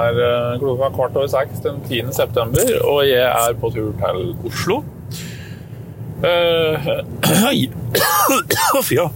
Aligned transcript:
er 0.00 0.20
eh, 0.26 0.58
klokka 0.62 0.90
kvart 0.96 1.18
over 1.18 1.30
seks 1.32 1.62
den 1.64 1.80
10. 1.86 2.12
september, 2.16 2.72
og 2.88 3.02
jeg 3.08 3.26
er 3.26 3.58
på 3.60 3.72
tur 3.74 3.92
til 4.00 4.32
Oslo. 4.50 4.80
Hei! 7.44 7.58
Fy 8.88 8.96
ja. 8.98 9.06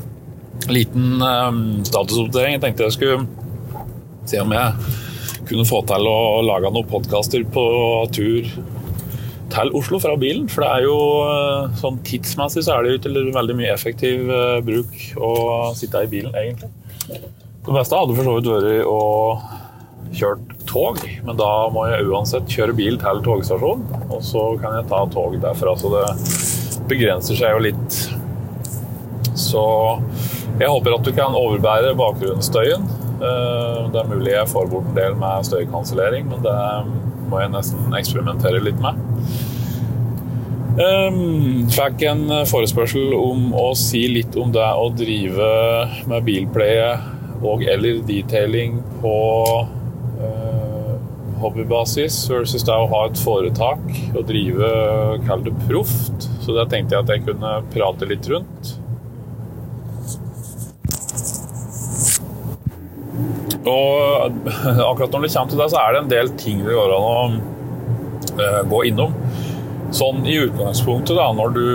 Liten 0.72 1.22
eh, 1.22 1.50
statusoppdatering. 1.90 2.58
Jeg 2.58 2.62
tenkte 2.64 2.88
jeg 2.88 2.96
skulle 2.98 3.26
se 4.24 4.40
om 4.40 4.54
jeg 4.56 4.94
kunne 5.48 5.66
få 5.68 5.82
til 5.88 6.08
å 6.08 6.40
lage 6.44 6.70
noen 6.72 6.88
podkaster 6.88 7.44
på 7.52 7.64
tur 8.14 8.48
til 9.54 9.74
Oslo 9.76 10.00
fra 10.02 10.14
bilen. 10.20 10.46
For 10.50 10.64
det 10.64 10.70
er 10.72 10.86
jo 10.86 10.96
eh, 11.28 11.74
sånn 11.80 12.00
tidsmessig 12.06 12.64
så 12.66 12.78
er 12.78 12.86
det 12.86 12.94
jo 12.94 13.02
til 13.06 13.20
veldig 13.34 13.58
mye 13.58 13.74
effektiv 13.74 14.30
eh, 14.30 14.60
bruk 14.66 14.94
å 15.18 15.34
sitte 15.78 16.04
i 16.04 16.10
bilen, 16.10 16.34
egentlig. 16.34 16.72
Det 17.64 17.72
beste 17.72 17.96
hadde 17.96 18.16
for 18.16 18.28
så 18.28 18.38
vidt 18.38 18.50
vært 18.50 18.88
å 18.88 18.98
kjørt 20.16 20.52
tog, 20.68 21.00
men 21.26 21.38
da 21.38 21.50
må 21.74 21.86
jeg 21.90 22.08
uansett 22.10 22.50
kjøre 22.50 22.76
bil 22.76 22.98
til 23.00 23.22
togstasjonen, 23.26 24.04
og 24.08 24.20
så 24.24 24.44
kan 24.62 24.78
jeg 24.78 24.88
ta 24.90 25.04
tog 25.12 25.36
derfra. 25.42 25.74
Så 25.78 25.92
det 25.92 26.06
begrenser 26.90 27.38
seg 27.38 27.54
jo 27.56 27.64
litt. 27.68 27.98
Så 29.34 29.64
jeg 30.60 30.70
håper 30.70 30.94
at 30.96 31.06
du 31.06 31.12
kan 31.16 31.34
overbære 31.34 31.96
bakgrunnsstøyen. 31.98 32.84
Eh, 33.14 33.80
Det 33.90 34.00
er 34.00 34.10
mulig 34.10 34.32
jeg 34.32 34.50
får 34.50 34.70
bort 34.70 34.86
en 34.90 34.98
del 34.98 35.14
med 35.18 35.46
støykansellering, 35.46 36.28
men 36.30 36.42
det 36.42 36.60
må 37.30 37.40
jeg 37.40 37.52
nesten 37.54 37.94
eksperimentere 37.98 38.62
litt 38.62 38.80
med. 38.82 39.00
Um, 40.74 41.68
fikk 41.70 42.02
en 42.10 42.24
forespørsel 42.50 43.12
om 43.14 43.52
å 43.54 43.68
si 43.78 44.08
litt 44.10 44.34
om 44.34 44.50
det 44.50 44.64
å 44.74 44.88
drive 44.90 45.50
med 46.10 46.24
bilpleie 46.26 46.88
og 47.44 47.62
eller 47.62 48.00
detailing 48.08 48.80
på 49.02 49.14
hobbybasis 51.44 52.24
versus 52.32 52.64
det 52.66 52.74
å 52.74 52.88
ha 52.90 53.04
et 53.08 53.20
foretak 53.20 53.84
og 54.14 54.24
drive, 54.28 54.70
kall 55.28 55.44
det 55.46 55.54
proft. 55.66 56.30
Så 56.44 56.56
det 56.56 56.68
tenkte 56.72 56.96
jeg 56.96 57.04
at 57.04 57.12
jeg 57.14 57.26
kunne 57.28 57.58
prate 57.74 58.08
litt 58.10 58.28
rundt. 58.32 58.74
Og 63.64 64.40
akkurat 64.90 65.12
når 65.12 65.24
det 65.24 65.32
kommer 65.32 65.52
til 65.52 65.60
det, 65.62 65.68
så 65.72 65.80
er 65.80 65.94
det 65.94 66.02
en 66.02 66.12
del 66.12 66.32
ting 66.40 66.64
det 66.64 66.76
går 66.76 66.94
an 66.96 67.06
å 67.08 67.18
eh, 68.36 68.62
gå 68.70 68.82
innom. 68.90 69.14
Sånn 69.94 70.24
i 70.26 70.36
utgangspunktet, 70.42 71.16
da, 71.16 71.30
når 71.36 71.54
du 71.54 71.68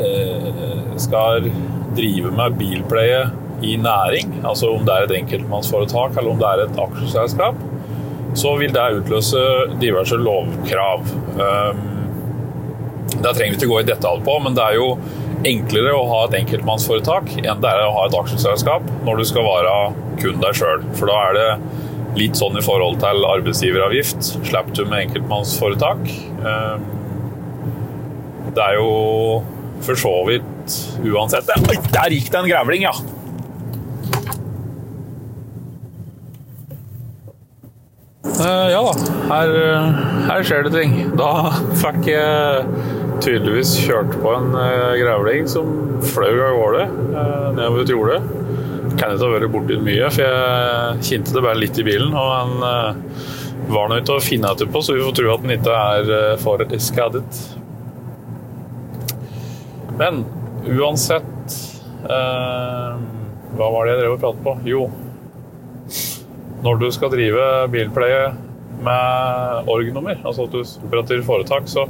eh, 0.00 0.94
skal 1.02 1.50
drive 1.96 2.32
med 2.36 2.56
bilpleie 2.60 3.26
i 3.64 3.76
næring, 3.80 4.40
altså 4.44 4.70
om 4.74 4.84
det 4.86 4.94
er 4.94 5.06
et 5.06 5.16
enkeltmannsforetak 5.20 6.16
eller 6.16 6.34
om 6.34 6.40
det 6.40 6.48
er 6.50 6.64
et 6.66 6.80
aksjeselskap, 6.80 7.60
så 8.36 8.54
vil 8.60 8.72
det 8.74 8.86
utløse 9.00 9.42
diverse 9.80 10.18
lovkrav. 10.20 11.06
Um, 11.36 11.84
det 13.16 13.32
trenger 13.32 13.54
vi 13.54 13.56
ikke 13.56 13.70
gå 13.70 13.80
i 13.80 13.88
detalj 13.88 14.22
på, 14.26 14.36
men 14.44 14.56
det 14.56 14.64
er 14.64 14.78
jo 14.78 14.90
enklere 15.46 15.94
å 15.94 16.06
ha 16.10 16.20
et 16.26 16.36
enkeltmannsforetak 16.40 17.30
enn 17.38 17.60
det 17.62 17.70
er 17.70 17.84
å 17.84 17.94
ha 17.94 18.06
et 18.08 18.16
aksjeselskap 18.18 18.86
når 19.06 19.20
du 19.20 19.26
skal 19.28 19.46
være 19.46 19.74
kun 20.20 20.40
deg 20.42 20.58
sjøl. 20.58 20.84
For 20.98 21.10
da 21.10 21.18
er 21.28 21.38
det 21.38 21.48
litt 22.16 22.38
sånn 22.38 22.56
i 22.58 22.64
forhold 22.64 23.00
til 23.02 23.26
arbeidsgiveravgift. 23.28 24.32
Slipper 24.36 24.72
du 24.76 24.84
med 24.88 25.06
enkeltmannsforetak. 25.06 26.08
Um, 26.44 26.86
det 28.56 28.64
er 28.64 28.78
jo 28.78 28.90
for 29.84 30.00
så 30.00 30.14
vidt 30.28 30.76
uansett 31.04 31.50
Oi, 31.52 31.76
der 31.92 32.14
gikk 32.14 32.30
det 32.32 32.40
en 32.40 32.48
grevling, 32.48 32.86
ja! 32.88 32.94
Ja 38.42 38.80
da, 38.84 38.92
her, 39.30 39.54
her 40.28 40.46
skjer 40.46 40.66
det 40.66 40.72
ting. 40.74 40.96
Da 41.18 41.30
fikk 41.80 42.08
jeg 42.10 42.64
tydeligvis 43.24 43.72
kjørt 43.80 44.12
på 44.20 44.34
en 44.36 44.50
uh, 44.52 44.92
grevling 45.00 45.48
som 45.48 45.70
fløy 46.04 46.34
av 46.34 46.58
gårde 46.60 46.84
nedover 47.56 47.82
et 47.82 47.92
jorde. 47.94 48.18
Kan 48.96 49.14
ikke 49.14 49.24
ha 49.24 49.32
vært 49.34 49.52
borti 49.52 49.78
mye, 49.80 50.10
for 50.12 50.24
jeg 50.24 51.06
kjente 51.08 51.36
det 51.36 51.44
bare 51.44 51.60
litt 51.60 51.80
i 51.80 51.86
bilen. 51.86 52.14
Og 52.16 52.28
han 52.32 52.52
var 53.72 53.90
nødt 53.92 54.06
til 54.08 54.16
å 54.16 54.24
finne 54.24 54.52
etterpå, 54.52 54.80
så 54.84 54.96
vi 54.96 55.04
får 55.04 55.16
tro 55.18 55.32
at 55.34 55.44
den 55.44 55.56
ikke 55.56 55.80
er 55.96 56.38
for 56.40 56.62
skadet. 56.80 57.40
Men 59.96 60.24
uansett 60.68 61.56
Hva 62.06 63.68
var 63.72 63.86
det 63.86 63.94
jeg 63.94 64.00
drev 64.02 64.14
og 64.16 64.22
pratet 64.22 64.42
på? 64.44 64.56
Jo, 64.68 64.86
når 66.66 66.82
du 66.82 66.88
skal 66.94 67.12
drive 67.14 67.42
bilpleie 67.70 68.30
med 68.86 69.68
org-nummer, 69.70 70.18
altså 70.26 70.46
at 70.46 70.54
du 70.54 70.62
operativ 70.86 71.22
foretak, 71.26 71.68
så 71.70 71.86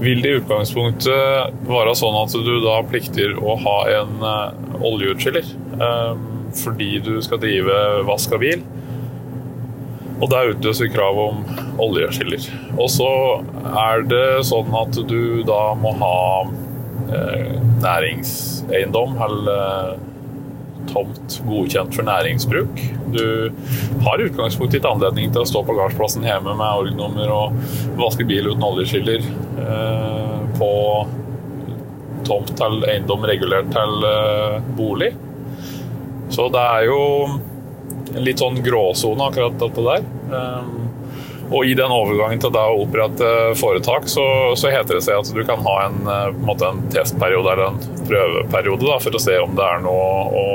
vil 0.00 0.22
det 0.22 0.32
i 0.32 0.38
utgangspunktet 0.40 1.60
være 1.68 1.94
sånn 1.96 2.16
at 2.20 2.34
du 2.46 2.54
da 2.64 2.80
plikter 2.88 3.36
å 3.40 3.56
ha 3.62 3.76
en 4.00 4.16
uh, 4.24 4.80
oljeutskiller. 4.84 5.46
Uh, 5.80 6.16
fordi 6.56 6.96
du 7.04 7.16
skal 7.24 7.40
drive 7.42 7.76
vask 8.08 8.32
av 8.32 8.42
bil. 8.44 8.64
Og 10.16 10.30
det 10.32 10.42
utløser 10.54 10.88
krav 10.92 11.18
om 11.20 11.42
oljeskiller. 11.82 12.44
Og 12.78 12.88
så 12.92 13.10
er 13.68 14.06
det 14.08 14.26
sånn 14.48 14.72
at 14.80 14.96
du 15.08 15.42
da 15.48 15.62
må 15.76 15.92
ha 16.00 16.18
uh, 16.46 17.56
næringseiendom 17.84 19.18
eller 19.28 19.96
tomt 20.90 21.40
godkjent 21.46 21.94
for 21.96 22.06
næringsbruk. 22.06 22.80
Du 23.14 23.52
har 24.06 24.20
i 24.20 24.28
utgangspunktet 24.28 24.80
ikke 24.80 24.94
anledning 24.94 25.32
til 25.34 25.44
å 25.44 25.48
stå 25.48 25.62
på 25.66 25.76
gardsplassen 25.78 26.26
hjemme 26.26 26.56
med 26.58 26.82
orgnummer 26.82 27.32
og 27.34 27.60
vaske 28.00 28.26
bil 28.28 28.50
uten 28.52 28.66
oljeskiller 28.66 29.24
eh, 29.62 30.34
på 30.58 30.72
tomt 32.26 32.54
til 32.58 32.82
eiendom 32.88 33.26
regulert 33.28 33.70
til 33.74 34.08
eh, 34.08 34.56
bolig. 34.78 35.12
Så 36.32 36.48
det 36.52 36.62
er 36.62 36.88
jo 36.88 37.02
en 38.16 38.24
litt 38.24 38.40
sånn 38.40 38.58
gråsone, 38.64 39.28
akkurat 39.28 39.58
dette 39.60 39.86
der. 39.86 40.06
Eh, 40.32 40.85
og 41.46 41.66
i 41.66 41.74
den 41.78 41.92
overgangen 41.94 42.40
til 42.42 42.56
å 42.58 42.64
opprette 42.82 43.28
foretak, 43.60 44.08
så, 44.10 44.24
så, 44.58 44.70
heter 44.72 44.98
det 44.98 45.04
seg 45.06 45.20
at 45.20 45.30
du 45.34 45.42
kan 45.46 45.62
ha 45.62 45.76
en, 45.84 46.00
en, 46.10 46.48
en 46.68 46.80
testperiode 46.90 47.52
eller 47.52 47.70
en 47.70 48.06
prøveperiode 48.08 48.88
da, 48.88 48.98
for 49.02 49.18
å 49.18 49.22
se 49.22 49.36
om 49.42 49.54
det 49.58 49.66
er 49.66 49.84
noe 49.84 50.08
å, 50.42 50.46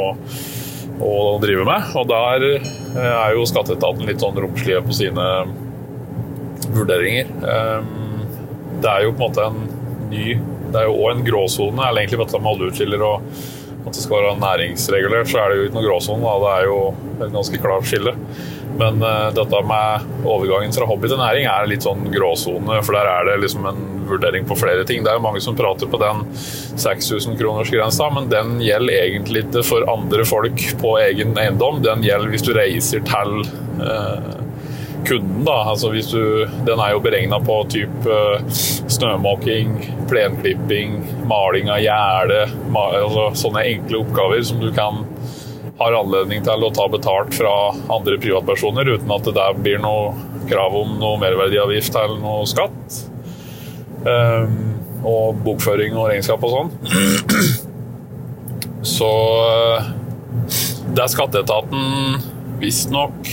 å 1.07 1.15
drive 1.43 1.65
med. 1.67 1.95
Og 1.95 2.11
der 2.11 2.47
er 2.51 3.37
jo 3.37 3.47
skatteetaten 3.47 4.09
litt 4.09 4.23
sånn 4.23 4.39
romslige 4.43 4.83
på 4.83 4.97
sine 4.99 5.29
vurderinger. 6.75 7.31
Det 8.81 8.91
er 8.91 9.07
jo 9.07 9.15
på 9.15 9.21
en 9.21 9.25
måte 9.27 9.47
en 9.47 9.63
ny 10.11 10.25
Det 10.71 10.79
er 10.79 10.87
jo 10.87 10.99
òg 11.03 11.09
en 11.11 11.25
gråsone, 11.27 11.83
eller 11.83 12.03
egentlig 12.03 12.19
dette 12.21 12.39
med 12.39 12.51
oljeutskiller 12.55 13.01
og 13.03 13.25
at 13.81 13.95
det 13.97 14.03
skal 14.03 14.19
være 14.19 14.39
næringsregulert, 14.39 15.29
så 15.31 15.39
er 15.41 15.49
det 15.49 15.57
jo 15.57 15.67
ikke 15.67 15.77
noe 15.77 15.87
gråsone. 15.87 16.33
Det 16.43 16.51
er 16.51 16.67
jo 16.67 16.77
et 17.17 17.33
ganske 17.33 17.61
klart 17.63 17.87
skille. 17.89 18.13
Men 18.81 19.03
uh, 19.05 19.29
dette 19.35 19.61
med 19.69 20.25
overgangen 20.25 20.73
fra 20.73 20.87
hobby 20.89 21.09
til 21.11 21.21
næring 21.21 21.45
er 21.49 21.69
litt 21.69 21.85
sånn 21.85 22.07
gråsone, 22.13 22.81
for 22.81 22.97
der 22.97 23.09
er 23.11 23.29
det 23.29 23.39
liksom 23.43 23.67
en 23.69 23.81
vurdering 24.09 24.47
på 24.49 24.57
flere 24.59 24.85
ting. 24.87 25.03
Det 25.03 25.11
er 25.13 25.19
jo 25.19 25.25
mange 25.27 25.41
som 25.43 25.57
prater 25.57 25.89
på 25.89 25.99
den 26.01 26.23
6000 26.35 27.37
kroners 27.39 27.71
grensa, 27.71 28.09
men 28.13 28.29
den 28.31 28.57
gjelder 28.63 29.05
egentlig 29.05 29.45
ikke 29.45 29.65
for 29.67 29.87
andre 29.91 30.25
folk 30.27 30.65
på 30.81 30.97
egen 31.05 31.37
eiendom. 31.37 31.81
Den 31.85 32.05
gjelder 32.05 32.33
hvis 32.33 32.47
du 32.47 32.53
reiser 32.57 33.05
til 33.07 33.43
uh, 33.81 34.41
kunden, 35.07 35.45
da. 35.45 35.57
Altså 35.71 35.91
hvis 35.93 36.11
du, 36.13 36.47
den 36.67 36.81
er 36.81 36.95
jo 36.95 37.03
beregna 37.05 37.41
på 37.43 37.61
type 37.71 38.09
uh, 38.09 38.41
snømåking, 38.91 39.77
plenklipping, 40.09 40.99
maling 41.29 41.71
av 41.71 41.81
gjerde, 41.85 42.43
altså 42.73 43.29
sånne 43.45 43.65
enkle 43.75 44.03
oppgaver 44.03 44.43
som 44.47 44.61
du 44.63 44.71
kan 44.75 45.05
har 45.81 45.97
anledning 45.97 46.43
til 46.45 46.65
å 46.65 46.71
ta 46.75 46.85
betalt 46.91 47.33
fra 47.35 47.53
andre 47.93 48.17
privatpersoner 48.21 48.93
uten 48.93 49.13
at 49.15 49.27
det 49.27 49.33
der 49.37 49.57
blir 49.57 49.81
noe 49.81 50.11
krav 50.49 50.75
om 50.77 50.97
noe 51.01 51.19
merverdiavgift 51.21 51.97
eller 51.99 52.21
noe 52.21 52.45
skatt. 52.49 52.99
Um, 54.01 54.53
og 55.05 55.41
bokføring 55.45 55.97
og 55.97 56.09
regnskap 56.11 56.43
og 56.45 56.55
sånn. 56.55 56.69
Så 58.95 59.11
det 60.95 61.07
skatteetaten 61.13 61.81
visstnok 62.61 63.29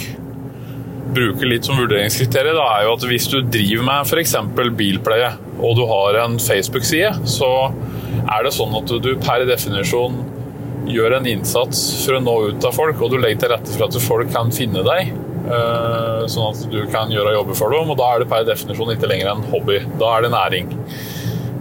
bruker 1.15 1.49
litt 1.49 1.65
som 1.65 1.79
vurderingskriterium, 1.81 2.59
da, 2.59 2.67
er 2.77 2.87
jo 2.87 2.97
at 2.99 3.07
hvis 3.09 3.29
du 3.33 3.39
driver 3.41 3.87
med 3.87 4.11
f.eks. 4.11 4.35
bilpleie, 4.77 5.31
og 5.59 5.79
du 5.79 5.85
har 5.89 6.21
en 6.25 6.37
Facebook-side, 6.43 7.15
så 7.29 7.51
er 8.29 8.45
det 8.45 8.53
sånn 8.55 8.77
at 8.79 8.93
du 9.03 9.11
per 9.23 9.47
definisjon 9.49 10.21
gjør 10.89 11.19
en 11.19 11.27
innsats 11.31 11.81
for 12.05 12.19
å 12.19 12.23
nå 12.25 12.35
ut 12.51 12.65
av 12.69 12.77
folk, 12.77 13.01
og 13.03 13.13
du 13.13 13.19
legger 13.21 13.45
til 13.45 13.53
rette 13.55 13.75
for 13.75 13.87
at 13.87 13.99
folk 14.03 14.33
kan 14.35 14.53
finne 14.55 14.83
deg. 14.87 15.13
Sånn 16.29 16.51
at 16.51 16.65
du 16.69 16.83
kan 16.93 17.09
gjøre 17.13 17.37
jobber 17.39 17.57
for 17.57 17.73
dem, 17.73 17.89
og 17.93 17.97
da 18.01 18.11
er 18.15 18.25
det 18.25 18.29
per 18.29 18.45
definisjon 18.49 18.93
ikke 18.93 19.09
lenger 19.09 19.31
en 19.33 19.47
hobby. 19.53 19.79
Da 20.01 20.17
er 20.17 20.27
det 20.27 20.33
næring. 20.35 20.73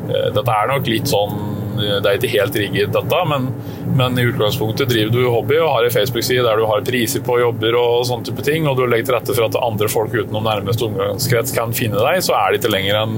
Dette 0.07 0.51
er 0.51 0.69
nok 0.71 0.87
litt 0.87 1.09
sånn 1.11 1.33
Det 1.77 2.07
er 2.07 2.15
ikke 2.15 2.29
helt 2.31 2.55
rigget, 2.55 2.93
dette, 2.95 3.17
men 3.27 3.49
Men 3.97 4.19
i 4.19 4.23
utgangspunktet 4.27 4.89
driver 4.89 5.11
du 5.13 5.27
hobby 5.31 5.57
og 5.61 5.71
har 5.71 5.85
en 5.87 5.93
Facebook-side 5.93 6.43
der 6.45 6.59
du 6.59 6.65
har 6.69 6.83
priser 6.85 7.23
på 7.25 7.39
jobber 7.41 7.77
og 7.79 8.05
sånne 8.09 8.27
type 8.27 8.43
ting, 8.45 8.67
og 8.69 8.77
du 8.77 8.85
legger 8.85 9.09
til 9.09 9.15
rette 9.17 9.35
for 9.37 9.47
at 9.47 9.57
andre 9.61 9.89
folk 9.91 10.13
utenom 10.13 10.45
nærmeste 10.45 10.85
omgangskrets 10.89 11.55
kan 11.55 11.73
finne 11.77 12.01
deg, 12.03 12.19
så 12.25 12.35
er 12.37 12.51
det 12.51 12.61
ikke 12.61 12.73
lenger 12.75 12.99
en 13.03 13.17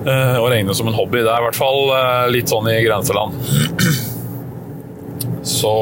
å 0.00 0.46
regne 0.48 0.72
som 0.74 0.88
en 0.88 0.96
hobby. 0.96 1.20
Det 1.20 1.28
er 1.28 1.42
i 1.42 1.44
hvert 1.44 1.58
fall 1.60 1.92
litt 2.32 2.48
sånn 2.48 2.70
i 2.72 2.78
grenseland. 2.86 3.36
Så 5.46 5.72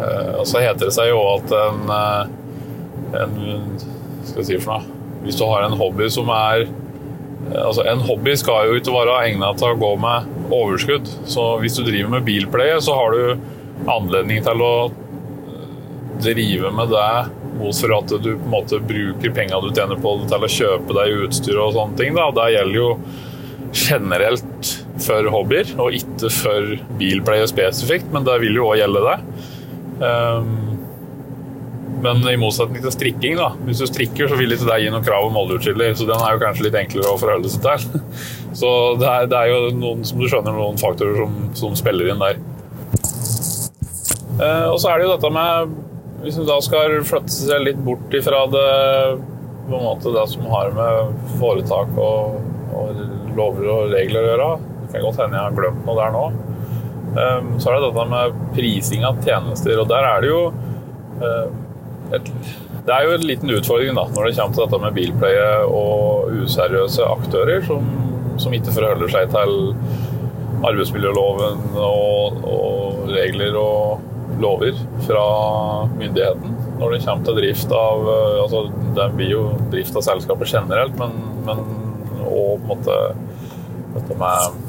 uh, 0.00 0.42
så 0.46 0.62
heter 0.62 0.86
det 0.86 0.94
seg 0.94 1.10
jo 1.10 1.20
at 1.34 1.52
en, 1.56 1.92
en 3.16 3.38
Skal 4.26 4.42
jeg 4.42 4.48
si 4.48 4.58
for 4.62 4.76
noe 4.76 5.22
Hvis 5.24 5.38
du 5.40 5.46
har 5.48 5.66
en 5.66 5.76
hobby 5.78 6.08
som 6.12 6.30
er 6.32 6.66
Altså, 7.46 7.84
en 7.86 8.00
hobby 8.02 8.32
skal 8.34 8.70
jo 8.70 8.78
ikke 8.80 8.94
være 8.94 9.20
egnet 9.28 9.60
til 9.60 9.70
å 9.70 9.78
gå 9.78 9.92
med 10.02 10.50
overskudd. 10.50 11.06
Så 11.30 11.44
hvis 11.62 11.76
du 11.78 11.84
driver 11.86 12.16
med 12.16 12.24
bilpleie, 12.26 12.80
så 12.82 12.96
har 12.98 13.14
du 13.14 13.86
anledning 13.92 14.42
til 14.42 14.64
å 14.66 14.72
drive 16.24 16.72
med 16.74 16.90
det 16.90 17.10
mot 17.56 17.76
for 17.76 17.94
at 17.96 18.10
du 18.10 18.32
på 18.32 18.34
en 18.34 18.52
måte 18.52 18.80
bruker 18.84 19.32
pengene 19.36 19.62
du 19.64 19.76
tjener 19.76 20.00
på 20.00 20.16
det 20.20 20.28
til 20.32 20.46
å 20.46 20.52
kjøpe 20.56 20.96
deg 20.98 21.22
utstyr 21.26 21.60
og 21.62 21.76
sånne 21.76 22.00
ting. 22.00 22.16
Da. 22.16 22.28
Det 22.36 22.50
gjelder 22.56 22.80
jo 22.80 22.90
generelt 23.76 24.72
for 25.02 25.28
hobbyer, 25.32 25.74
og 25.82 25.96
ikke 25.96 26.30
for 26.32 26.72
bilpleie 27.00 27.46
spesifikt, 27.50 28.08
men 28.14 28.26
det 28.26 28.38
vil 28.42 28.58
jo 28.58 28.70
òg 28.70 28.80
gjelde 28.80 29.04
det. 29.06 29.18
Um, 30.00 30.76
men 32.04 32.20
i 32.28 32.36
motsetning 32.38 32.82
til 32.84 32.92
strikking, 32.92 33.38
da. 33.38 33.52
Hvis 33.66 33.80
du 33.80 33.86
strikker, 33.88 34.28
så 34.28 34.38
vil 34.38 34.52
ikke 34.52 34.68
det 34.68 34.80
gi 34.82 34.90
noe 34.92 35.04
krav 35.04 35.28
om 35.30 35.38
oljeutskiller, 35.40 35.94
så 35.96 36.08
den 36.08 36.20
er 36.20 36.34
jo 36.34 36.42
kanskje 36.42 36.66
litt 36.66 36.76
enklere 36.78 37.12
å 37.12 37.20
forholde 37.20 37.52
seg 37.52 37.64
til. 37.64 38.04
Så 38.56 38.68
det 38.96 39.04
er, 39.04 39.26
det 39.28 39.36
er 39.36 39.50
jo 39.50 39.72
noen, 39.76 40.04
som 40.08 40.20
du 40.20 40.24
skjønner, 40.32 40.54
noen 40.56 40.78
faktorer 40.80 41.18
som, 41.18 41.32
som 41.58 41.74
spiller 41.76 42.08
inn 42.08 42.22
der. 42.22 42.38
Eh, 44.40 44.66
og 44.70 44.78
så 44.80 44.88
er 44.88 44.96
det 44.96 45.06
jo 45.06 45.12
dette 45.14 45.28
med 45.32 45.74
Hvis 46.22 46.36
du 46.36 46.42
da 46.48 46.56
skal 46.64 46.98
flytte 47.08 47.32
seg 47.32 47.62
litt 47.64 47.78
bort 47.84 48.12
ifra 48.16 48.42
det 48.52 48.64
på 49.66 49.76
en 49.76 49.84
måte 49.84 50.12
det 50.14 50.24
som 50.30 50.44
har 50.52 50.72
med 50.76 51.14
foretak 51.40 51.92
og, 52.00 52.36
og 52.76 53.00
lover 53.36 53.68
og 53.72 53.94
regler 53.94 54.22
å 54.22 54.28
gjøre 54.30 54.48
Det 54.86 54.94
kan 54.94 55.04
godt 55.06 55.20
hende 55.22 55.38
jeg 55.38 55.48
har 55.48 55.56
glemt 55.56 55.86
noe 55.86 55.98
der 55.98 56.14
nå. 56.14 56.24
Eh, 57.16 57.52
så 57.60 57.70
er 57.70 57.76
det 57.76 57.88
dette 57.88 58.08
med 58.12 58.40
prising 58.56 59.06
av 59.08 59.20
tjenester, 59.24 59.80
og 59.82 59.90
der 59.90 60.08
er 60.08 60.24
det 60.24 60.32
jo 60.32 60.40
eh, 61.24 61.54
et, 62.16 62.32
det 62.86 62.94
er 62.94 63.06
jo 63.06 63.14
en 63.16 63.26
liten 63.26 63.50
utfordring 63.50 63.96
da, 63.98 64.04
når 64.14 64.28
det 64.28 64.34
kommer 64.36 64.54
til 64.54 64.62
dette 64.62 64.82
med 64.84 64.94
bilpleie 64.94 65.46
og 65.66 66.36
useriøse 66.44 67.06
aktører 67.16 67.64
som, 67.66 67.88
som 68.38 68.54
ikke 68.54 68.74
forholder 68.76 69.10
seg 69.10 69.32
til 69.32 69.56
arbeidsmiljøloven 70.66 71.64
og, 71.82 72.44
og, 72.46 73.00
regler 73.10 73.58
og 73.58 74.38
lover 74.42 74.78
fra 75.06 75.24
myndigheten 75.96 76.54
når 76.78 76.94
det 76.94 77.02
kommer 77.06 77.26
til 77.26 77.38
drift 77.38 77.70
av 77.72 78.08
altså 78.42 78.66
Det 78.96 79.06
blir 79.16 79.30
jo 79.30 79.42
drift 79.72 79.96
av 79.96 80.04
selskapet 80.04 80.50
generelt, 80.52 80.96
men, 81.00 81.14
men 81.46 81.62
og 82.26 82.60
på 82.60 82.62
en 82.62 82.68
måte 82.70 82.96
dette 83.96 84.18
med 84.20 84.46
eh, 84.46 84.65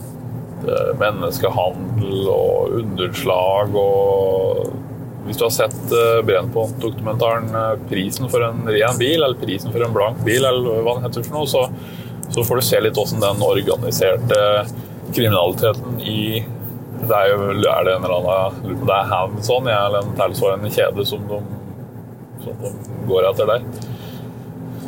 menneskehandel 1.00 2.28
og 2.32 2.76
underslag 2.82 3.76
og 3.78 4.68
hvis 5.28 5.40
du 5.40 5.44
har 5.44 5.52
sett 5.52 5.80
uh, 5.92 6.24
Brennpunkt-dokumentaren 6.24 7.50
uh, 7.52 7.74
'Prisen 7.90 8.30
for 8.32 8.46
en 8.48 8.62
ren 8.64 9.00
bil', 9.00 9.20
eller 9.20 9.36
'Prisen 9.36 9.74
for 9.74 9.84
en 9.84 9.96
blank 9.96 10.22
bil', 10.24 10.46
eller 10.48 10.84
hva 10.86 10.94
den 10.96 11.08
heter 11.08 11.26
for 11.28 11.36
noe, 11.36 11.50
så, 11.52 11.66
så 12.32 12.46
får 12.48 12.62
du 12.62 12.68
se 12.68 12.80
litt 12.84 12.96
hvordan 12.96 13.26
den 13.26 13.44
organiserte 13.44 14.40
kriminaliteten 15.12 16.00
i 16.00 16.46
det 16.98 17.14
er 17.18 17.30
jo 17.30 17.52
er 17.54 17.84
det 17.86 17.94
en 17.94 18.08
eller 18.08 18.16
annen 18.18 18.80
det 18.88 18.96
er 18.96 19.12
Hanson 19.12 19.68
eller 19.70 20.00
en 20.02 20.16
tilsvarende 20.18 20.72
kjede 20.74 21.06
som 21.06 21.28
de, 21.30 21.38
som 22.44 22.64
de 22.64 22.72
går 23.10 23.28
etter 23.30 23.52
der. 23.52 23.68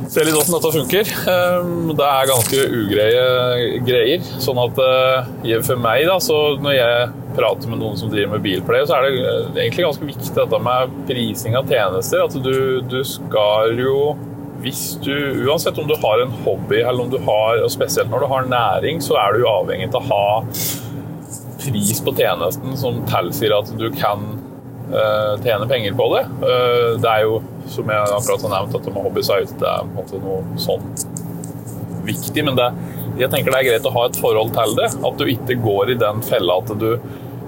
Se 0.08 0.24
litt 0.24 0.38
åssen 0.38 0.56
dette 0.56 0.72
funker. 0.74 1.10
Ehm, 1.32 1.92
det 1.98 2.06
er 2.06 2.30
ganske 2.30 2.62
ugreie 2.80 3.80
greier. 3.86 4.24
Sånn 4.42 4.60
at 4.62 4.80
eh, 4.86 5.60
for 5.66 5.82
meg, 5.82 6.06
da, 6.10 6.18
så 6.24 6.38
når 6.64 6.78
jeg 6.78 7.12
prater 7.38 7.72
med 7.72 7.82
noen 7.84 8.00
som 8.00 8.12
driver 8.12 8.38
med 8.38 8.46
bilplay, 8.46 8.86
så 8.88 8.98
er 8.98 9.06
det 9.06 9.20
eh, 9.20 9.62
egentlig 9.66 9.86
ganske 9.90 10.10
viktig 10.10 10.34
dette 10.38 10.62
med 10.66 10.98
prising 11.10 11.60
av 11.60 11.70
tjenester. 11.70 12.26
At 12.26 12.40
du, 12.40 12.82
du 12.88 13.00
skal 13.08 13.76
jo 13.80 14.16
hvis 14.60 14.98
du, 15.00 15.14
Uansett 15.48 15.78
om 15.80 15.88
du 15.88 15.96
har 16.02 16.20
en 16.20 16.34
hobby, 16.44 16.82
eller 16.82 17.06
om 17.06 17.12
du 17.12 17.20
har, 17.24 17.62
og 17.64 17.72
spesielt 17.72 18.12
når 18.12 18.26
du 18.26 18.32
har 18.34 18.50
næring, 18.52 19.00
så 19.04 19.16
er 19.22 19.38
du 19.38 19.48
avhengig 19.48 19.88
av 19.94 20.02
å 20.02 20.08
ha 20.10 20.42
pris 21.60 22.02
på 22.04 22.16
tjenesten 22.16 22.76
som 22.80 23.02
tilsier 23.08 23.56
at 23.56 23.72
du 23.80 23.88
kan 23.96 24.39
tjene 25.44 25.68
penger 25.70 25.96
på 25.98 26.10
det. 26.16 26.26
Uh, 26.42 26.92
det 27.02 27.10
er 27.12 27.26
jo, 27.28 27.40
som 27.70 27.90
jeg 27.94 28.14
akkurat 28.18 28.46
har 28.48 28.54
nevnt, 28.56 28.78
at 28.80 28.90
med 28.90 29.04
hobbysite 29.06 29.58
det 29.62 29.70
er 29.70 29.84
på 29.84 29.90
en 29.90 29.98
måte 29.98 30.22
noe 30.24 30.62
sånn 30.62 30.86
viktig, 32.10 32.46
men 32.48 32.58
det, 32.58 32.70
jeg 33.20 33.32
tenker 33.34 33.54
det 33.54 33.62
er 33.62 33.68
greit 33.72 33.90
å 33.90 33.96
ha 33.96 34.06
et 34.10 34.20
forhold 34.20 34.54
til 34.56 34.78
det. 34.80 34.92
At 35.10 35.20
du 35.20 35.26
ikke 35.30 35.60
går 35.64 35.94
i 35.94 36.00
den 36.00 36.24
fella 36.26 36.60
at 36.64 36.74
du 36.80 36.92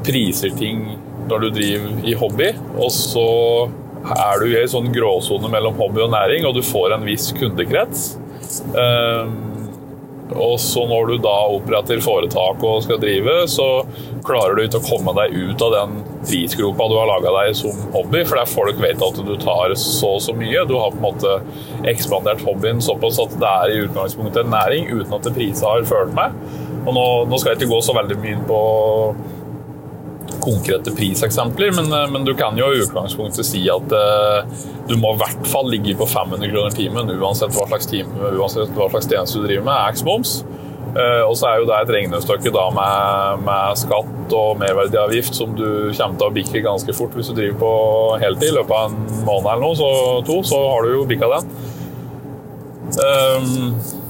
priser 0.05 0.53
ting 0.57 0.89
når 1.29 1.45
du 1.45 1.49
driver 1.55 2.09
i 2.09 2.15
hobby, 2.17 2.49
og 2.75 2.89
så 2.93 3.27
er 4.01 4.41
du 4.41 4.47
i 4.49 4.57
en 4.63 4.71
sånn 4.71 4.89
gråsone 4.93 5.49
mellom 5.51 5.77
hobby 5.77 6.01
og 6.03 6.11
næring, 6.13 6.47
og 6.49 6.57
du 6.57 6.63
får 6.65 6.95
en 6.95 7.05
viss 7.05 7.29
kundekrets. 7.37 8.15
Um, 8.75 9.50
og 10.35 10.55
så 10.61 10.85
når 10.87 11.09
du 11.09 11.15
da 11.23 11.33
oppretter 11.55 12.01
foretak 12.03 12.63
og 12.63 12.83
skal 12.85 12.99
drive, 13.01 13.35
så 13.51 13.67
klarer 14.25 14.55
du 14.55 14.63
ikke 14.63 14.81
å 14.81 14.85
komme 14.85 15.13
deg 15.17 15.35
ut 15.35 15.63
av 15.65 15.75
den 15.75 15.97
prisgropa 16.27 16.87
du 16.91 16.95
har 16.99 17.09
laga 17.09 17.33
deg 17.39 17.57
som 17.57 17.83
hobby, 17.95 18.23
for 18.27 18.39
der 18.39 18.49
folk 18.49 18.81
vet 18.83 19.03
at 19.03 19.21
du 19.27 19.33
tar 19.41 19.75
så 19.79 20.15
og 20.15 20.23
så 20.23 20.35
mye. 20.37 20.65
Du 20.69 20.75
har 20.79 20.93
på 20.93 20.99
en 20.99 21.07
måte 21.07 21.35
ekspandert 21.89 22.43
hobbyen 22.45 22.81
såpass 22.83 23.19
at 23.23 23.35
det 23.41 23.51
er 23.51 23.73
i 23.73 23.83
utgangspunktet 23.85 24.45
en 24.45 24.55
næring 24.55 24.89
uten 24.91 25.17
at 25.17 25.31
prisa 25.35 25.75
har 25.75 25.87
ført 25.89 26.15
med. 26.15 26.35
Og 26.81 26.95
nå, 26.97 27.05
nå 27.29 27.37
skal 27.37 27.53
jeg 27.53 27.61
ikke 27.61 27.75
gå 27.75 27.81
så 27.85 27.95
veldig 27.97 28.17
mye 28.23 28.41
på 28.49 28.61
konkrete 30.41 30.93
priseksempler, 30.95 31.71
men, 31.77 31.91
eh, 31.93 32.07
men, 32.11 32.25
du 32.25 32.33
kan 32.37 32.57
jo 32.57 32.71
i 32.71 32.81
utgangspunktet 32.83 33.47
si 33.47 33.63
at 33.71 33.93
uh, 33.93 34.41
du 34.89 34.95
må 34.99 35.13
i 35.15 35.21
hvert 35.21 35.47
fall 35.49 35.69
ligge 35.71 35.95
på 35.99 36.07
500 36.09 36.51
kroner 36.51 36.75
timen 36.75 37.11
uansett 37.15 37.53
hva 37.55 37.67
slags, 37.69 37.89
time, 37.91 38.31
uansett 38.31 38.73
hva 38.77 38.89
slags 38.91 39.09
tjeneste 39.09 39.41
du 39.41 39.47
driver 39.47 39.67
med, 39.69 39.77
er 39.77 39.95
X-moms. 39.95 40.41
Uh, 40.91 41.23
og 41.23 41.37
så 41.39 41.47
er 41.47 41.61
jo 41.61 41.69
det 41.69 41.77
et 41.77 41.93
regnestykke 41.95 42.51
med, 42.51 43.45
med, 43.45 43.79
skatt 43.79 44.35
og 44.35 44.59
merverdiavgift 44.59 45.37
som 45.37 45.53
du 45.55 45.91
kommer 45.95 46.17
til 46.19 46.27
å 46.27 46.33
bikke 46.35 46.63
ganske 46.65 46.95
fort 46.95 47.15
hvis 47.15 47.31
du 47.31 47.37
driver 47.37 47.61
på 47.61 47.73
heltid. 48.25 48.49
I 48.51 48.57
løpet 48.59 48.75
av 48.75 48.91
en 48.91 49.23
måned 49.27 49.53
eller 49.53 49.63
noe, 49.63 49.79
så 49.79 49.91
to, 50.27 50.41
så 50.47 50.59
har 50.73 50.83
du 50.87 50.95
jo 50.97 51.07
bikka 51.07 51.31
den. 51.37 51.55
Um, 52.91 54.00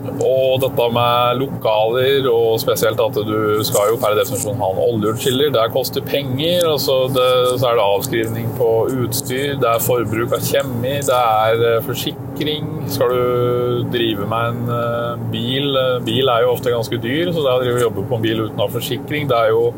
og 0.00 0.60
dette 0.62 0.86
med 0.94 1.40
lokaler, 1.40 2.26
og 2.30 2.60
spesielt 2.62 3.00
at 3.02 3.18
du 3.26 3.60
skal 3.66 3.92
jo 3.92 3.98
per 4.00 4.16
definisjon 4.18 4.58
ha 4.60 4.70
en 4.72 4.82
oljeutskiller. 4.84 5.52
Det 5.54 5.66
koster 5.74 6.04
penger. 6.06 6.66
og 6.70 6.80
så, 6.80 6.96
det, 7.12 7.28
så 7.60 7.70
er 7.70 7.78
det 7.78 7.84
avskrivning 7.84 8.50
på 8.58 8.70
utstyr, 9.04 9.56
det 9.60 9.68
er 9.70 9.84
forbruk 9.84 10.34
av 10.36 10.44
kjemi, 10.44 10.96
det 11.06 11.18
er 11.18 11.64
eh, 11.68 11.82
forsikring. 11.86 12.68
Skal 12.90 13.12
du 13.12 13.90
drive 13.92 14.28
med 14.30 14.54
en 14.54 14.72
eh, 14.74 15.26
bil 15.32 15.76
eh, 15.76 15.98
Bil 16.06 16.30
er 16.32 16.46
jo 16.46 16.54
ofte 16.54 16.72
ganske 16.72 16.96
dyr, 17.02 17.30
så 17.34 17.44
det 17.44 17.52
å 17.52 17.60
drive 17.60 17.78
og 17.78 17.84
jobbe 17.88 18.06
på 18.08 18.16
en 18.16 18.24
bil 18.24 18.44
uten 18.46 18.60
å 18.60 18.66
ha 18.66 18.72
forsikring, 18.72 19.28
det 19.30 19.36
er 19.36 19.52
jo 19.52 19.68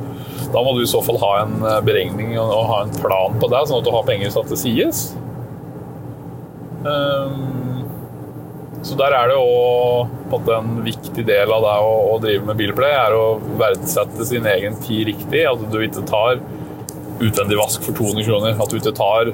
Da 0.52 0.62
må 0.62 0.76
du 0.76 0.82
i 0.84 0.90
så 0.90 1.00
fall 1.04 1.18
ha 1.22 1.32
en 1.42 1.58
beregning 1.86 2.34
og 2.40 2.66
ha 2.68 2.82
en 2.84 2.94
plan 3.00 3.36
på 3.40 3.48
det, 3.50 3.64
sånn 3.68 3.80
at 3.80 3.88
du 3.88 3.92
har 3.94 4.06
penger 4.06 4.32
satt 4.34 4.50
til 4.52 4.60
sides. 4.60 5.04
Um, 6.84 7.81
så 8.82 8.96
der 8.98 9.14
er 9.14 9.30
det 9.30 9.38
òg 9.38 10.50
en 10.52 10.74
viktig 10.82 11.24
del 11.28 11.52
av 11.54 11.62
det 11.62 11.76
å, 11.86 11.94
å 12.14 12.18
drive 12.22 12.46
med 12.48 12.58
bilplay, 12.58 12.94
er 12.96 13.14
å 13.14 13.38
verdsette 13.60 14.26
sin 14.26 14.48
egen 14.48 14.78
tid 14.82 15.06
riktig. 15.12 15.44
At 15.46 15.62
du 15.70 15.78
ikke 15.84 16.04
tar 16.08 16.40
utvendig 17.22 17.58
vask 17.60 17.84
for 17.86 17.94
200 17.94 18.26
kroner. 18.26 18.56
At 18.58 18.72
du 18.72 18.80
ikke 18.80 18.94
tar 18.96 19.32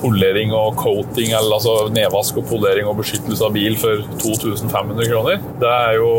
polering 0.00 0.52
og 0.56 0.76
coating, 0.80 1.30
eller 1.36 1.58
altså 1.58 1.76
nedvask 1.94 2.40
og 2.40 2.48
polering 2.50 2.88
og 2.88 2.98
beskyttelse 3.00 3.44
av 3.46 3.54
bil 3.54 3.76
for 3.80 4.02
2500 4.22 5.08
kroner. 5.10 5.44
Det 5.60 5.70
er 5.70 6.00
jo, 6.00 6.10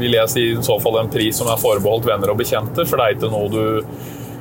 vil 0.00 0.18
jeg 0.18 0.32
si, 0.32 0.44
i 0.52 0.66
så 0.66 0.78
fall 0.82 1.00
en 1.00 1.10
pris 1.12 1.38
som 1.38 1.50
er 1.50 1.62
forbeholdt 1.62 2.06
venner 2.08 2.32
og 2.32 2.40
bekjente, 2.42 2.86
for 2.86 2.98
det 2.98 3.06
er 3.06 3.16
ikke 3.16 3.32
noe 3.32 3.50
du 3.52 3.64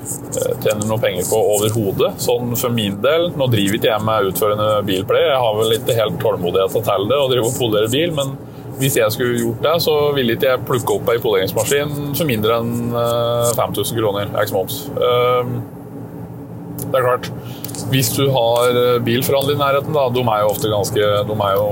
Eh, 0.05 0.55
tjener 0.63 0.85
noe 0.87 1.01
penger 1.01 1.25
på 1.29 1.39
overhodet. 1.55 2.15
Sånn 2.21 2.53
for 2.59 2.73
min 2.73 2.97
del, 3.03 3.31
nå 3.37 3.47
driver 3.51 3.77
ikke 3.79 3.91
jeg 3.91 4.05
med 4.05 4.31
utførende 4.31 4.67
bilpleie, 4.87 5.29
jeg 5.31 5.43
har 5.45 5.55
vel 5.59 5.77
ikke 5.77 5.97
helt 5.97 6.19
tålmodighet 6.21 6.75
til 6.75 7.07
det 7.09 7.21
og 7.21 7.31
drive 7.31 7.49
og 7.49 7.57
polere 7.59 7.91
bil, 7.91 8.13
men 8.17 8.35
hvis 8.79 8.97
jeg 8.99 9.13
skulle 9.15 9.39
gjort 9.39 9.63
det, 9.63 9.75
så 9.85 9.95
ville 10.15 10.35
ikke 10.35 10.49
jeg 10.51 10.65
plukke 10.67 10.97
opp 10.97 11.11
ei 11.13 11.21
poleringsmaskin 11.23 11.93
for 12.17 12.27
mindre 12.27 12.59
enn 12.59 12.73
5000 13.55 13.85
eh, 13.85 14.01
kroner 14.01 14.33
x 14.43 14.51
moms. 14.55 14.81
Ehm, 14.99 15.55
det 16.83 16.99
er 16.99 17.07
klart, 17.07 17.31
hvis 17.91 18.11
du 18.17 18.27
har 18.35 18.99
bil 19.05 19.23
foran 19.25 19.53
i 19.53 19.57
nærheten, 19.59 19.95
da, 19.95 20.09
de 20.11 20.25
er 20.25 20.43
jo 20.43 20.51
ofte 20.51 20.71
ganske 20.71 21.07
De 21.29 21.37
er 21.47 21.55
jo 21.55 21.69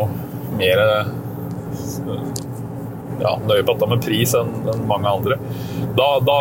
mer 0.58 0.82
ja, 3.24 3.38
nøye 3.48 3.64
på 3.64 3.74
dette 3.74 3.90
med 3.90 4.04
pris 4.04 4.34
enn 4.38 4.52
en 4.74 4.86
mange 4.90 5.10
andre. 5.10 5.38
Da, 5.98 6.08
da, 6.26 6.38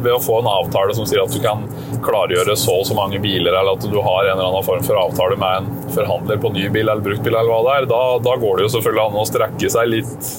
ved 0.00 0.12
å 0.14 0.20
få 0.22 0.40
en 0.40 0.48
avtale 0.50 0.94
som 0.96 1.06
sier 1.08 1.22
at 1.22 1.34
du 1.34 1.40
kan 1.44 1.66
klargjøre 2.04 2.56
så 2.58 2.78
og 2.80 2.86
så 2.88 2.96
mange 2.96 3.20
biler, 3.22 3.52
eller 3.52 3.76
at 3.76 3.86
du 3.86 3.98
har 4.00 4.26
en 4.26 4.34
eller 4.38 4.48
annen 4.48 4.66
form 4.66 4.82
for 4.86 4.98
avtale 5.00 5.36
med 5.40 5.60
en 5.60 5.92
forhandler 5.94 6.40
på 6.40 6.52
ny 6.56 6.66
bil 6.72 6.86
eller 6.88 7.04
bruktbil, 7.04 7.34
eller 7.34 7.50
hva 7.52 7.60
det 7.66 7.76
er, 7.76 7.88
da, 7.92 8.02
da 8.24 8.36
går 8.40 8.58
det 8.58 8.66
jo 8.66 8.74
selvfølgelig 8.76 9.04
an 9.04 9.20
å 9.20 9.28
strekke 9.28 9.72
seg 9.76 9.92
litt 9.92 10.30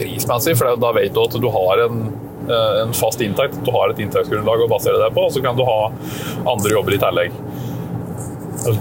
prismessig, 0.00 0.56
for 0.58 0.80
da 0.80 0.92
vet 0.96 1.14
du 1.14 1.22
at 1.22 1.38
du 1.44 1.48
har 1.52 1.84
en, 1.86 2.04
eh, 2.48 2.82
en 2.82 2.94
fast 2.96 3.22
inntekt. 3.22 3.60
Du 3.66 3.70
har 3.76 3.92
et 3.92 4.00
inntektsgrunnlag 4.02 4.64
å 4.64 4.70
basere 4.72 4.98
deg 5.02 5.14
på, 5.14 5.28
og 5.28 5.34
så 5.34 5.44
kan 5.44 5.58
du 5.58 5.66
ha 5.68 5.80
andre 6.54 6.74
jobber 6.74 6.96
i 6.96 7.02
tillegg. 7.02 7.36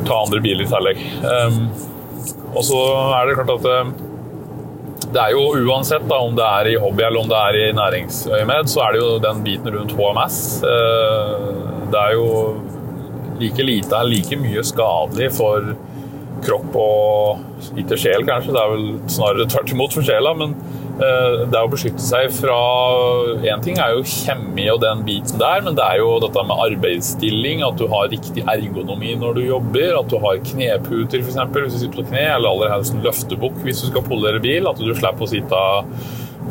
Ta 0.07 0.21
andre 0.23 0.41
biler 0.41 0.65
i 0.65 0.71
tillegg. 0.71 1.03
Um, 1.25 1.59
og 2.55 2.63
så 2.67 2.79
er 3.17 3.27
det 3.27 3.37
klart 3.39 3.53
at 3.59 3.67
eh, 3.69 3.91
det 5.11 5.19
er 5.21 5.35
jo 5.35 5.43
uansett 5.67 6.05
da, 6.07 6.17
om 6.23 6.35
det 6.37 6.45
er 6.45 6.69
i 6.71 6.79
hobby 6.79 7.03
eller 7.03 7.23
om 7.23 7.29
det 7.31 7.39
er 7.39 7.57
i 7.59 7.63
næringsøyemed, 7.75 8.69
så 8.71 8.85
er 8.85 8.95
det 8.95 9.01
jo 9.01 9.09
den 9.23 9.41
biten 9.45 9.73
rundt 9.75 9.95
HMS. 9.97 10.37
Eh, 10.67 11.47
det 11.91 12.01
er 12.01 12.15
jo 12.15 12.27
like 13.41 13.65
lite 13.65 13.97
er 13.97 14.07
like 14.07 14.37
mye 14.39 14.63
skadelig 14.63 15.31
for 15.35 15.73
kropp 16.45 16.77
og 16.79 17.77
ikke 17.77 17.97
sjel, 17.99 18.25
kanskje. 18.27 18.53
Det 18.55 18.61
er 18.61 18.71
vel 18.71 18.87
snarere 19.11 19.49
tvert 19.51 19.73
imot 19.75 19.97
for 19.97 20.07
sjela, 20.07 20.33
men 20.37 20.55
det 20.99 21.55
er 21.55 21.63
å 21.63 21.71
beskytte 21.71 22.03
seg 22.03 22.31
fra 22.35 22.57
Én 23.47 23.63
ting 23.63 23.79
er 23.81 23.95
jo 23.95 24.03
kjemi 24.07 24.67
og 24.73 24.81
den 24.83 25.03
biten 25.07 25.39
der, 25.41 25.63
men 25.65 25.77
det 25.77 25.85
er 25.85 26.01
jo 26.01 26.17
dette 26.23 26.43
med 26.47 26.63
arbeidsstilling, 26.67 27.63
at 27.65 27.79
du 27.79 27.87
har 27.91 28.09
riktig 28.11 28.43
ergonomi 28.43 29.15
når 29.19 29.37
du 29.37 29.43
jobber, 29.45 29.95
at 29.99 30.11
du 30.11 30.17
har 30.21 30.41
kneputer 30.51 31.23
f.eks. 31.23 31.39
hvis 31.55 31.77
du 31.77 31.79
sitter 31.83 32.01
på 32.01 32.09
kne, 32.11 32.25
eller 32.35 32.51
aller 32.51 32.75
helst 32.75 32.95
en 32.95 33.05
løftebukk 33.05 33.61
hvis 33.65 33.85
du 33.85 33.89
skal 33.91 34.05
polere 34.05 34.41
bil, 34.43 34.69
at 34.69 34.81
du 34.81 34.91
slipper 34.91 35.27
å 35.27 35.31
sitte 35.31 35.63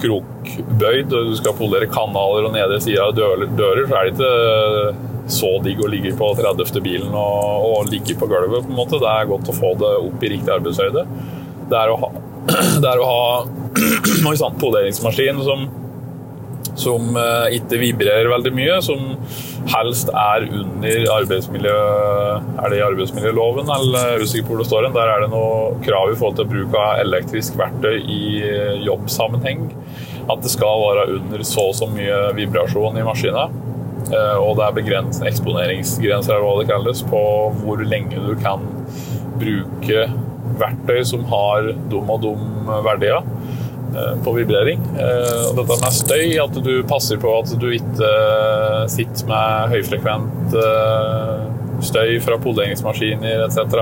krokbøyd 0.00 1.12
og 1.12 1.30
du 1.30 1.36
skal 1.38 1.56
polere 1.58 1.88
kanaler 1.90 2.48
og 2.48 2.54
nedre 2.54 2.80
sider 2.82 3.08
av 3.08 3.14
dører, 3.16 3.50
dører, 3.58 3.86
så 3.88 3.98
er 3.98 4.08
det 4.08 4.14
ikke 4.14 5.08
så 5.30 5.50
digg 5.62 5.82
å 5.82 5.90
ligge 5.90 6.12
på 6.18 6.30
30. 6.38 6.80
bilen 6.82 7.12
og, 7.14 7.66
og 7.70 7.90
ligge 7.90 8.16
på 8.18 8.28
gulvet. 8.30 8.64
på 8.66 8.72
en 8.72 8.78
måte. 8.78 8.98
Det 8.98 9.10
er 9.10 9.30
godt 9.30 9.50
å 9.50 9.54
få 9.54 9.74
det 9.78 9.92
opp 10.08 10.24
i 10.26 10.32
riktig 10.32 10.54
arbeidshøyde. 10.56 11.04
Det 11.70 11.78
er 11.78 11.92
å 11.92 11.98
ha, 12.02 12.10
det 12.82 12.88
er 12.88 13.00
å 13.02 13.10
ha 13.10 14.34
sann, 14.40 14.58
poleringsmaskin 14.60 15.40
som, 15.46 15.66
som 16.80 17.16
eh, 17.20 17.56
ikke 17.58 17.80
vibrerer 17.82 18.30
veldig 18.32 18.52
mye, 18.56 18.78
som 18.84 19.16
helst 19.70 20.10
er 20.16 20.46
under 20.48 21.08
arbeidsmiljø... 21.18 21.74
Er 22.60 22.72
det 22.72 22.78
i 22.80 22.84
arbeidsmiljøloven, 22.84 23.70
eller 23.72 24.14
er 24.16 24.24
usikker 24.24 24.46
på 24.46 24.54
hvor 24.54 24.62
det 24.62 24.68
står 24.70 24.86
hen. 24.86 24.96
Der 24.96 25.10
er 25.12 25.24
det 25.24 25.30
noe 25.32 25.76
krav 25.84 26.12
i 26.12 26.16
forhold 26.18 26.38
til 26.40 26.48
bruk 26.50 26.76
av 26.78 27.00
elektrisk 27.04 27.58
verktøy 27.60 28.00
i 28.00 28.22
jobbsammenheng. 28.86 29.68
At 30.30 30.44
det 30.44 30.52
skal 30.52 30.84
være 30.84 31.06
under 31.18 31.44
så 31.46 31.70
og 31.70 31.76
så 31.78 31.88
mye 31.90 32.18
vibrasjon 32.38 32.98
i 33.00 33.06
maskina. 33.06 33.48
Eh, 34.10 34.36
Og 34.40 34.56
det 34.58 34.66
er 34.66 34.76
begrensende 34.80 35.30
eksponeringsgrenser, 35.30 36.34
eller 36.34 36.46
hva 36.48 36.58
det 36.60 36.70
kalles, 36.72 37.04
på 37.06 37.22
hvor 37.62 37.84
lenge 37.84 38.20
du 38.24 38.34
kan 38.40 38.64
bruke 39.40 40.08
verktøy 40.60 41.00
som 41.08 41.24
har 41.30 41.72
dum 41.92 42.10
og 42.12 42.22
dum 42.24 42.70
verdier 42.86 43.20
eh, 43.20 44.14
på 44.24 44.34
vibrering. 44.38 44.82
Eh, 44.94 45.46
dette 45.58 45.78
med 45.82 45.96
støy, 45.96 46.26
at 46.44 46.60
du 46.64 46.74
passer 46.90 47.20
på 47.22 47.32
at 47.40 47.54
du 47.60 47.68
ikke 47.74 48.12
sitter 48.92 49.30
med 49.30 49.74
høyfrekvent 49.76 50.58
eh, 50.64 51.38
støy 51.80 52.18
fra 52.20 52.36
poleringsmaskiner 52.44 53.46
etc. 53.46 53.78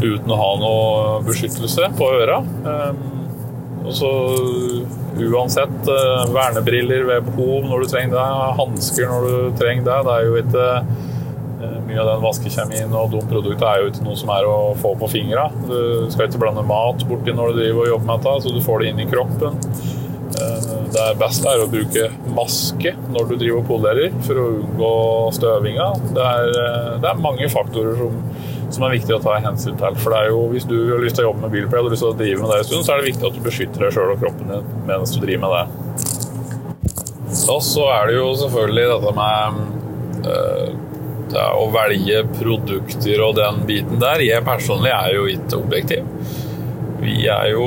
uten 0.00 0.32
å 0.32 0.40
ha 0.40 0.52
noe 0.62 1.20
beskyttelse 1.26 1.92
på 1.98 2.14
øra. 2.22 2.40
Eh, 2.72 3.04
Og 3.86 3.92
så 3.94 4.08
uansett 5.16 5.88
eh, 5.88 6.22
vernebriller 6.34 7.04
ved 7.06 7.28
behov 7.28 7.68
når 7.70 7.84
du 7.84 7.92
trenger 7.92 8.16
det, 8.16 8.24
hansker 8.58 9.06
når 9.12 9.26
du 9.26 9.36
trenger 9.60 9.86
det. 9.86 9.98
Det 10.08 10.14
er 10.16 10.24
jo 10.26 10.40
ikke 10.40 10.64
eh, 10.72 10.88
mye 11.56 12.00
av 12.02 12.08
den 12.10 12.24
vaskekjemien 12.24 12.92
og 12.98 13.14
de 13.14 13.20
produktene 13.30 13.68
er 13.70 13.82
jo 13.84 13.90
ikke 13.92 14.04
noe 14.04 14.16
som 14.20 14.32
er 14.34 14.44
å 14.48 14.56
få 14.80 14.94
på 15.00 15.08
fingra. 15.08 15.46
Du 15.64 16.08
skal 16.12 16.28
ikke 16.28 16.42
blande 16.42 16.64
mat 16.68 17.04
borti 17.08 17.32
når 17.32 17.54
du 17.54 17.60
driver 17.62 17.84
og 17.84 17.92
jobber 17.94 18.10
med 18.10 18.26
dette, 18.26 18.42
så 18.44 18.52
du 18.52 18.60
får 18.64 18.82
det 18.82 18.90
inn 18.92 19.04
i 19.06 19.08
kroppen. 19.10 19.60
Eh, 20.36 20.72
Det 20.96 21.06
beste 21.20 21.48
er 21.50 21.60
å 21.64 21.68
bruke 21.68 22.10
maske 22.36 22.92
når 23.12 23.30
du 23.30 23.34
driver 23.40 23.58
og 23.62 23.66
polerer, 23.68 24.12
for 24.24 24.38
å 24.40 24.44
unngå 24.58 24.90
støvinga. 25.36 25.88
Det 26.16 26.24
er, 26.24 26.52
eh, 26.66 26.92
det 27.02 27.08
er 27.10 27.24
mange 27.24 27.48
faktorer 27.52 27.96
som, 27.98 28.20
som 28.70 28.84
er 28.86 28.94
viktig 28.98 29.16
å 29.16 29.22
ta 29.22 29.38
hensyn 29.40 29.76
til. 29.80 29.96
For 30.02 30.12
det 30.12 30.20
er 30.20 30.30
jo, 30.34 30.42
hvis 30.52 30.68
du 30.68 30.76
har 30.92 31.00
lyst 31.02 31.16
til 31.16 31.24
å 31.24 31.30
jobbe 31.30 31.46
med 31.46 31.56
bilpleie 31.56 31.84
og 31.84 31.92
lyst 31.92 32.04
til 32.04 32.12
å 32.12 32.18
drive 32.20 32.40
med 32.42 32.52
det 32.52 32.60
en 32.62 32.68
stund, 32.70 32.84
så 32.86 32.94
er 32.94 33.00
det 33.02 33.10
viktig 33.12 33.28
at 33.30 33.36
du 33.36 33.44
beskytter 33.44 33.86
deg 33.86 33.96
sjøl 33.96 34.12
og 34.14 34.20
kroppen 34.24 34.52
din 34.52 34.72
mens 34.88 35.14
du 35.14 35.20
driver 35.24 35.46
med 35.46 35.56
det. 35.56 35.66
Og 37.52 37.62
så 37.62 37.84
er 37.92 38.06
det 38.08 38.16
jo 38.16 38.28
selvfølgelig 38.40 38.86
dette 38.92 39.12
med 39.16 40.26
eh, 40.26 40.68
å 41.34 41.66
velge 41.74 42.22
produkter 42.36 43.20
og 43.24 43.34
den 43.38 43.56
biten 43.68 44.00
der. 44.02 44.18
Jeg 44.22 44.44
personlig 44.46 44.92
er 44.94 45.14
jo 45.16 45.24
ikke 45.32 45.56
objektiv. 45.58 46.02
Vi 47.02 47.16
er 47.30 47.46
jo 47.52 47.66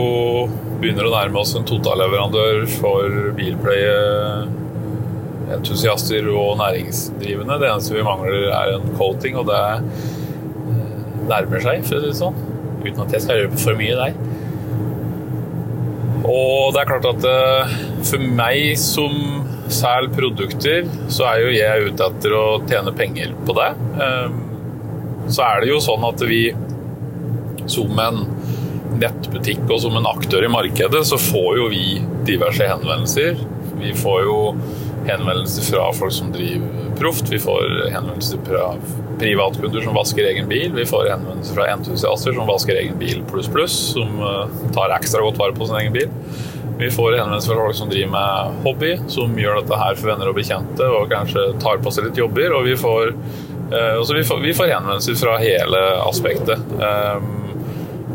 begynner 0.79 1.05
å 1.09 1.13
nærme 1.13 1.39
oss 1.41 1.55
en 1.59 1.67
totalleverandør 1.67 2.57
for 2.71 3.03
bilpleieentusiaster 3.35 6.23
og 6.31 6.57
næringsdrivende. 6.61 7.59
Det 7.59 7.69
eneste 7.69 7.95
vi 7.97 8.07
mangler 8.07 8.41
er 8.47 8.67
en 8.77 8.87
coating, 8.95 9.33
og 9.41 9.45
det 9.49 9.63
nærmer 11.29 11.59
seg, 11.63 11.77
for 11.85 11.95
å 11.97 11.99
si 11.99 12.05
det 12.07 12.21
sånn. 12.21 12.37
Uten 12.79 13.03
at 13.03 13.13
jeg 13.15 13.21
skal 13.25 13.39
røpe 13.43 13.57
for 13.59 13.73
mye 13.79 13.95
der. 13.99 14.13
Og 16.29 16.73
det 16.75 16.79
er 16.81 16.89
klart 16.89 17.07
at 17.09 17.21
eh, 17.27 17.65
for 18.05 18.19
meg 18.39 18.59
som 18.79 19.13
selger 19.69 20.13
produkter, 20.15 20.87
så 21.13 21.27
er 21.29 21.43
jo 21.43 21.53
jeg 21.55 21.89
ute 21.91 22.07
etter 22.11 22.35
å 22.37 22.43
tjene 22.69 22.93
penger 22.97 23.33
på 23.47 23.55
det. 23.59 23.69
Eh, 24.01 24.29
Så 25.29 25.43
er 25.45 25.61
det 25.61 25.67
jo 25.69 25.77
sånn 25.77 26.01
at 26.07 26.21
vi 26.25 26.47
som 27.69 27.99
en 28.01 28.23
nettbutikk 28.99 29.61
og 29.69 29.79
som 29.83 29.95
en 29.99 30.07
aktør 30.09 30.43
i 30.47 30.49
markedet, 30.49 31.03
så 31.05 31.19
får 31.21 31.51
jo 31.59 31.67
vi 31.69 31.83
diverse 32.25 32.65
henvendelser. 32.65 33.37
Vi 33.79 33.93
får 33.93 34.23
jo 34.25 34.37
henvendelser 35.05 35.67
fra 35.69 35.85
folk 35.93 36.11
som 36.15 36.31
driver 36.33 36.89
proft. 36.99 37.29
Vi 37.31 37.37
får 37.39 37.91
henvendelser 37.93 38.41
fra 38.47 38.71
privatkunder 39.21 39.85
som 39.85 39.93
vasker 39.95 40.25
egen 40.31 40.49
bil. 40.49 40.73
Vi 40.75 40.87
får 40.89 41.11
henvendelser 41.13 41.55
fra 41.59 41.69
entusiaster 41.75 42.33
som 42.35 42.49
vasker 42.49 42.81
egen 42.81 42.97
bil 42.99 43.21
pluss 43.29 43.47
pluss, 43.53 43.77
som 43.93 44.17
eh, 44.25 44.57
tar 44.75 44.97
ekstra 44.97 45.21
godt 45.27 45.37
vare 45.39 45.53
på 45.55 45.69
sin 45.69 45.77
egen 45.83 45.93
bil. 45.95 46.09
Vi 46.79 46.91
får 46.91 47.17
henvendelser 47.17 47.53
fra 47.53 47.63
folk 47.65 47.75
som 47.75 47.89
driver 47.89 48.11
med 48.11 48.59
hobby, 48.63 48.93
som 49.11 49.33
gjør 49.35 49.57
dette 49.59 49.79
her 49.81 49.97
for 49.99 50.13
venner 50.13 50.29
og 50.31 50.37
bekjente 50.37 50.85
og 50.87 51.09
kanskje 51.11 51.49
tar 51.59 51.81
på 51.83 51.91
seg 51.91 52.07
litt 52.07 52.19
jobber. 52.21 52.53
Og 52.55 52.69
vi 52.69 52.75
får, 52.79 53.11
eh, 53.73 53.95
også 53.99 54.15
vi 54.15 54.23
får, 54.29 54.39
vi 54.45 54.53
får 54.55 54.71
henvendelser 54.71 55.17
fra 55.19 55.33
hele 55.41 55.81
aspektet. 56.05 56.63
Um, 56.79 57.49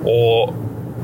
og 0.09 0.55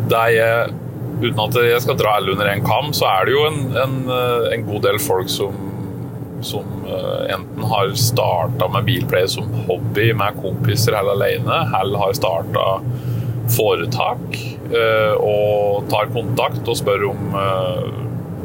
det 0.09 0.23
er, 0.41 0.73
uten 1.21 1.43
at 1.45 1.59
jeg 1.61 1.83
skal 1.85 2.01
dra 2.01 2.17
alle 2.17 2.33
under 2.33 2.49
en 2.49 2.65
kam, 2.65 2.95
så 2.97 3.11
er 3.11 3.29
det 3.29 3.37
jo 3.37 3.45
en, 3.51 3.61
en, 3.77 3.99
eh, 4.09 4.49
en 4.57 4.67
god 4.71 4.87
del 4.89 5.03
folk 5.05 5.29
som, 5.29 5.61
som 6.41 6.89
eh, 6.89 7.35
enten 7.37 7.69
har 7.75 7.93
starta 7.93 8.71
med 8.73 8.89
bilplay 8.89 9.29
som 9.29 9.53
hobby 9.69 10.15
med 10.17 10.41
kompiser 10.41 10.97
eller 10.97 11.13
alene, 11.13 11.61
eller 11.77 12.07
har 12.07 12.17
starta 12.17 12.67
foretak 13.51 14.37
eh, 14.71 15.15
og 15.17 15.89
tar 15.91 16.13
kontakt 16.15 16.69
og 16.69 16.79
spør 16.79 17.09
om 17.11 17.35
eh, 17.41 17.89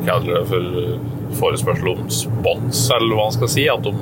kaller 0.06 0.40
det 0.40 0.48
for 0.50 1.38
forespørsel 1.40 1.92
om 1.92 2.10
spons, 2.14 2.86
eller 2.96 3.16
hva 3.16 3.28
man 3.28 3.36
skal 3.36 3.52
si. 3.52 3.66
At 3.72 3.86
de 3.86 3.94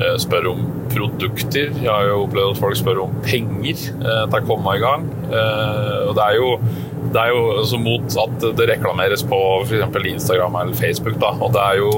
eh, 0.00 0.16
spør 0.22 0.50
om 0.54 0.64
produkter. 0.94 1.74
Jeg 1.74 1.90
har 1.90 2.08
jo 2.08 2.24
opplevd 2.24 2.54
at 2.54 2.62
folk 2.62 2.80
spør 2.80 3.04
om 3.04 3.14
penger 3.26 3.80
til 3.80 4.36
å 4.38 4.44
komme 4.46 4.76
i 4.76 4.82
gang. 4.82 5.08
Og 5.24 6.12
det 6.14 6.26
er 6.28 6.36
jo, 6.38 6.50
det 7.10 7.22
er 7.24 7.32
jo 7.34 7.42
altså 7.56 7.80
mot 7.82 8.18
at 8.22 8.46
det 8.60 8.68
reklameres 8.70 9.24
på 9.26 9.40
f.eks. 9.64 9.98
Instagram 10.14 10.60
eller 10.62 10.78
Facebook. 10.78 11.18
Da. 11.22 11.34
Og 11.40 11.56
det 11.56 11.64
er 11.64 11.82
jo 11.82 11.90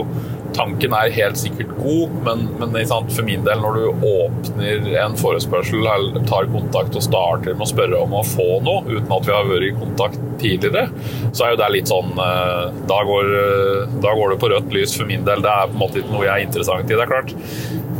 Tanken 0.56 0.94
er 0.96 1.12
helt 1.12 1.38
sikkert 1.40 1.74
god, 1.78 2.14
men, 2.26 2.46
men 2.60 2.76
for 2.88 3.26
min 3.26 3.44
del, 3.46 3.60
når 3.60 3.76
du 3.76 4.06
åpner 4.08 4.88
en 5.02 5.16
forespørsel 5.18 5.84
eller 5.84 6.24
tar 6.28 6.48
kontakt 6.52 6.96
og 6.96 7.04
starter 7.04 7.56
med 7.56 7.66
å 7.66 7.70
spørre 7.70 8.00
om 8.00 8.16
å 8.16 8.24
få 8.26 8.48
noe, 8.64 8.84
uten 8.88 9.12
at 9.12 9.28
vi 9.28 9.34
har 9.34 9.50
vært 9.50 9.68
i 9.68 9.74
kontakt 9.76 10.22
tidligere, 10.40 10.86
så 11.32 11.46
er 11.46 11.54
jo 11.54 11.60
det 11.60 11.70
litt 11.72 11.90
sånn 11.90 12.12
eh, 12.20 12.64
Da 12.88 13.00
går, 13.08 13.30
eh, 13.40 13.96
da 14.04 14.14
går 14.16 14.32
det 14.32 14.38
på 14.42 14.50
rødt 14.52 14.72
lys 14.74 14.96
for 14.96 15.08
min 15.08 15.24
del. 15.26 15.44
Det 15.44 15.52
er 15.52 15.70
på 15.70 15.76
en 15.76 15.82
måte 15.82 16.00
ikke 16.00 16.14
noe 16.14 16.26
jeg 16.26 16.34
er 16.34 16.46
interessant 16.46 16.88
i. 16.88 16.94
Det 16.94 17.04
er 17.04 17.12
klart, 17.12 17.34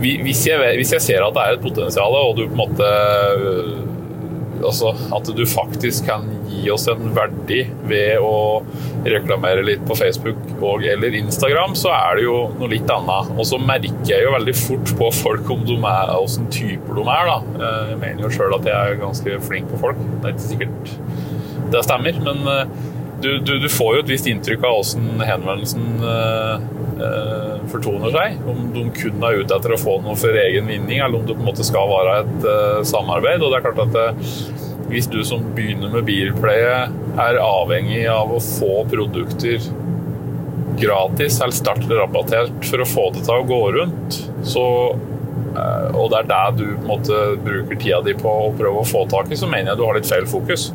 hvis 0.00 0.46
jeg, 0.48 0.76
hvis 0.80 0.94
jeg 0.96 1.04
ser 1.04 1.26
at 1.26 1.36
det 1.36 1.44
er 1.44 1.56
et 1.56 1.64
potensial, 1.64 2.16
og 2.20 2.36
du 2.38 2.46
på 2.46 2.56
en 2.56 2.62
måte 2.64 2.90
Altså 4.64 4.92
at 5.16 5.28
du 5.36 5.42
faktisk 5.48 6.06
kan 6.08 6.24
gi 6.48 6.70
oss 6.72 6.86
en 6.88 7.10
verdi 7.16 7.62
ved 7.88 8.18
å 8.24 8.62
reklamere 9.06 9.62
litt 9.66 9.82
på 9.86 9.96
Facebook 9.98 10.38
og 10.64 10.84
eller 10.88 11.14
Instagram, 11.18 11.74
så 11.78 11.92
er 11.94 12.16
det 12.18 12.24
jo 12.26 12.36
noe 12.58 12.70
litt 12.72 12.90
annet. 12.90 13.32
Og 13.36 13.46
så 13.48 13.58
merker 13.62 14.08
jeg 14.08 14.24
jo 14.26 14.32
veldig 14.34 14.56
fort 14.58 14.92
på 14.98 15.10
folk 15.20 15.50
om 15.54 15.64
de 15.68 15.76
er, 15.78 16.14
åssen 16.16 16.48
typer 16.52 16.98
de 17.00 17.06
er. 17.12 17.30
da. 17.32 17.38
Eh, 17.60 17.90
Jeg 17.92 18.00
mener 18.02 18.26
jo 18.26 18.32
sjøl 18.38 18.56
at 18.58 18.66
jeg 18.70 18.74
er 18.96 19.00
ganske 19.02 19.38
flink 19.46 19.70
på 19.74 19.82
folk. 19.84 20.00
Det 20.22 20.30
er 20.30 20.36
ikke 20.36 20.50
sikkert 20.50 20.92
det 21.72 21.82
stemmer, 21.82 22.18
men, 22.22 22.44
eh, 22.46 22.66
du, 23.20 23.38
du, 23.38 23.58
du, 23.58 23.68
får 23.72 23.94
jo 23.94 24.02
et 24.02 24.10
visst 24.10 24.28
inntrykk 24.30 24.64
av 24.66 24.80
åssen 24.82 25.22
henvendelsen 25.24 25.86
eh, 26.04 26.66
eh, 27.06 27.54
fortoner 27.72 28.12
seg. 28.14 28.36
Om 28.50 28.68
de 28.74 28.84
kun 28.96 29.24
er 29.24 29.40
ute 29.40 29.56
etter 29.56 29.74
å 29.74 29.80
få 29.80 29.98
noe 30.04 30.16
for 30.20 30.36
egen 30.36 30.68
vinning, 30.70 31.00
eller 31.00 31.20
om 31.20 31.26
det 31.26 31.36
på 31.36 31.44
en 31.44 31.48
måte 31.48 31.66
skal 31.66 31.88
være 31.92 32.20
et 32.22 32.46
eh, 32.52 32.84
samarbeid. 32.92 33.42
Og 33.42 33.52
det 33.52 33.60
er 33.60 33.66
klart 33.68 33.82
at 33.86 33.96
det, 33.96 34.06
eh, 34.12 34.62
hvis 34.90 35.08
du 35.10 35.18
som 35.26 35.42
begynner 35.56 35.90
med 35.94 36.06
bilpleie, 36.06 36.86
er 37.16 37.40
avhengig 37.42 38.04
av 38.12 38.30
å 38.36 38.42
få 38.42 38.84
produkter 38.90 39.64
gratis 40.76 41.40
eller 41.40 41.56
sterkt 41.56 41.90
rabattert 41.90 42.64
for 42.68 42.82
å 42.82 42.88
få 42.88 43.06
det 43.14 43.24
til 43.24 43.40
å 43.40 43.46
gå 43.48 43.60
rundt, 43.78 44.18
så 44.46 44.66
eh, 44.92 45.88
og 45.96 46.12
det 46.12 46.20
er 46.20 46.28
der 46.30 46.58
du 46.58 46.66
måte, 46.84 47.22
bruker 47.42 47.80
tida 47.80 48.02
di 48.04 48.14
på 48.18 48.34
å 48.44 48.52
prøve 48.56 48.82
å 48.82 48.88
få 48.88 49.06
tak 49.10 49.32
i, 49.32 49.40
så 49.40 49.48
mener 49.50 49.72
jeg 49.72 49.80
du 49.80 49.86
har 49.88 49.96
litt 49.98 50.10
feil 50.10 50.28
fokus. 50.28 50.68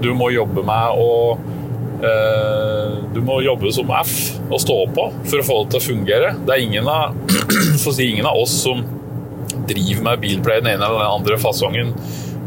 Du 0.00 0.12
må 0.16 0.30
jobbe 0.32 0.64
med 0.64 1.00
å 1.00 1.10
Du 2.00 3.20
må 3.26 3.40
jobbe 3.44 3.72
som 3.74 3.90
F 4.00 4.14
og 4.48 4.60
stå 4.62 4.76
på 4.94 5.04
for 5.26 5.42
å 5.42 5.46
få 5.46 5.58
det 5.60 5.74
til 5.74 5.80
å 5.80 5.84
fungere. 5.84 6.32
Det 6.46 6.54
er 6.54 6.64
ingen 6.64 6.88
av, 6.90 7.16
si, 7.82 8.06
ingen 8.06 8.28
av 8.30 8.40
oss 8.40 8.54
som 8.64 8.82
driver 9.68 10.02
med 10.06 10.22
bilplay 10.24 10.62
den 10.62 10.74
ene 10.74 10.86
eller 10.86 11.02
den 11.02 11.14
andre 11.20 11.38
fasongen 11.40 11.94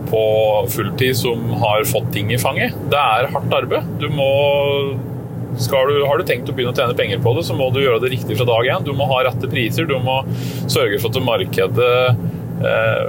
på 0.09 0.23
fulltid 0.69 1.17
som 1.17 1.49
har 1.61 1.83
fått 1.89 2.11
ting 2.13 2.33
i 2.33 2.39
fanget. 2.41 2.75
Det 2.91 2.99
er 2.99 3.29
hardt 3.33 3.55
arbeid. 3.55 3.89
Du 4.01 4.09
må 4.13 4.29
du, 5.53 6.03
har 6.05 6.17
du 6.17 6.25
tenkt 6.25 6.49
å 6.49 6.55
begynne 6.55 6.73
å 6.73 6.77
tjene 6.77 6.97
penger 6.97 7.21
på 7.21 7.35
det, 7.37 7.43
så 7.45 7.55
må 7.57 7.69
du 7.73 7.81
gjøre 7.83 8.01
det 8.03 8.13
riktig 8.15 8.37
fra 8.39 8.47
dag 8.49 8.69
én. 8.73 8.85
Du 8.85 8.93
må 8.97 9.05
ha 9.09 9.21
rette 9.27 9.49
priser, 9.49 9.85
du 9.89 9.95
må 10.01 10.21
sørge 10.71 10.97
for 11.01 11.13
at 11.13 11.25
markedet 11.25 11.93
eh, 12.65 13.05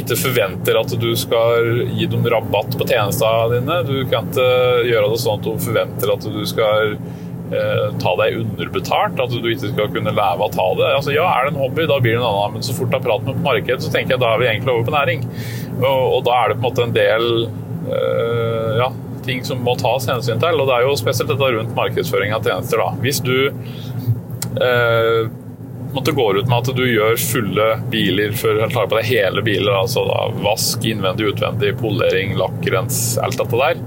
ikke 0.00 0.18
forventer 0.18 0.78
at 0.80 0.94
du 1.00 1.10
skal 1.18 1.84
gi 1.96 2.08
dem 2.10 2.26
rabatt 2.30 2.74
på 2.78 2.88
tjenestene 2.88 3.56
dine. 3.56 3.78
Du 3.88 3.96
kan 4.10 4.28
ikke 4.30 4.48
gjøre 4.88 5.12
det 5.12 5.22
sånn 5.22 5.40
at 5.40 5.46
de 5.46 5.54
forventer 5.66 6.12
at 6.12 6.26
du 6.36 6.42
skal 6.48 6.96
eh, 6.96 7.86
ta 8.02 8.14
deg 8.22 8.40
underbetalt, 8.42 9.22
at 9.22 9.32
du 9.34 9.50
ikke 9.52 9.72
skal 9.72 9.90
kunne 9.94 10.12
leve 10.12 10.26
av 10.36 10.44
å 10.46 10.50
ta 10.52 10.68
det. 10.80 10.90
Altså, 10.98 11.14
ja, 11.16 11.26
er 11.30 11.46
det 11.48 11.54
en 11.54 11.62
hobby, 11.64 11.86
da 11.90 12.00
blir 12.02 12.18
det 12.18 12.22
en 12.22 12.28
annen, 12.28 12.58
men 12.58 12.66
så 12.66 12.76
fort 12.76 12.92
det 12.92 13.00
er 13.00 13.06
prat 13.08 13.26
med 13.26 13.40
på 13.40 13.46
marked, 13.46 13.84
så 13.84 13.94
tenker 13.94 14.16
jeg 14.16 14.24
da 14.24 14.34
er 14.34 14.42
vi 14.42 14.50
egentlig 14.50 14.74
over 14.74 14.88
på 14.90 14.96
næring. 14.96 15.26
Og, 15.80 16.04
og 16.18 16.20
da 16.28 16.38
er 16.42 16.52
det 16.52 16.58
på 16.58 16.62
en 16.62 16.68
måte 16.68 16.86
en 16.86 16.96
del 16.96 17.26
eh, 17.46 18.70
ja, 18.82 18.92
ting 19.26 19.42
som 19.46 19.64
må 19.66 19.74
tas 19.80 20.08
hensyn 20.10 20.42
til. 20.42 20.60
Og 20.60 20.70
det 20.70 20.76
er 20.76 20.86
jo 20.86 21.00
spesielt 21.00 21.32
dette 21.32 21.50
rundt 21.56 21.74
markedsføring 21.78 22.36
av 22.36 22.46
tjenester. 22.46 22.82
Da. 22.82 22.92
Hvis 23.02 23.22
du 23.24 23.36
eh, 24.62 25.26
måtte 25.96 26.14
går 26.16 26.42
ut 26.42 26.50
med 26.50 26.58
at 26.60 26.76
du 26.76 26.84
gjør 26.84 27.16
fulle 27.20 27.68
biler 27.92 28.36
for 28.36 28.60
på 28.76 28.84
deg 28.92 29.08
hele 29.08 29.42
biler, 29.46 29.72
altså 29.74 30.04
da, 30.08 30.26
vask 30.44 30.84
innvendig, 30.86 31.32
utvendig, 31.32 31.72
polering, 31.80 32.36
lakkrens, 32.38 33.00
alt 33.22 33.40
dette 33.40 33.62
der, 33.62 33.80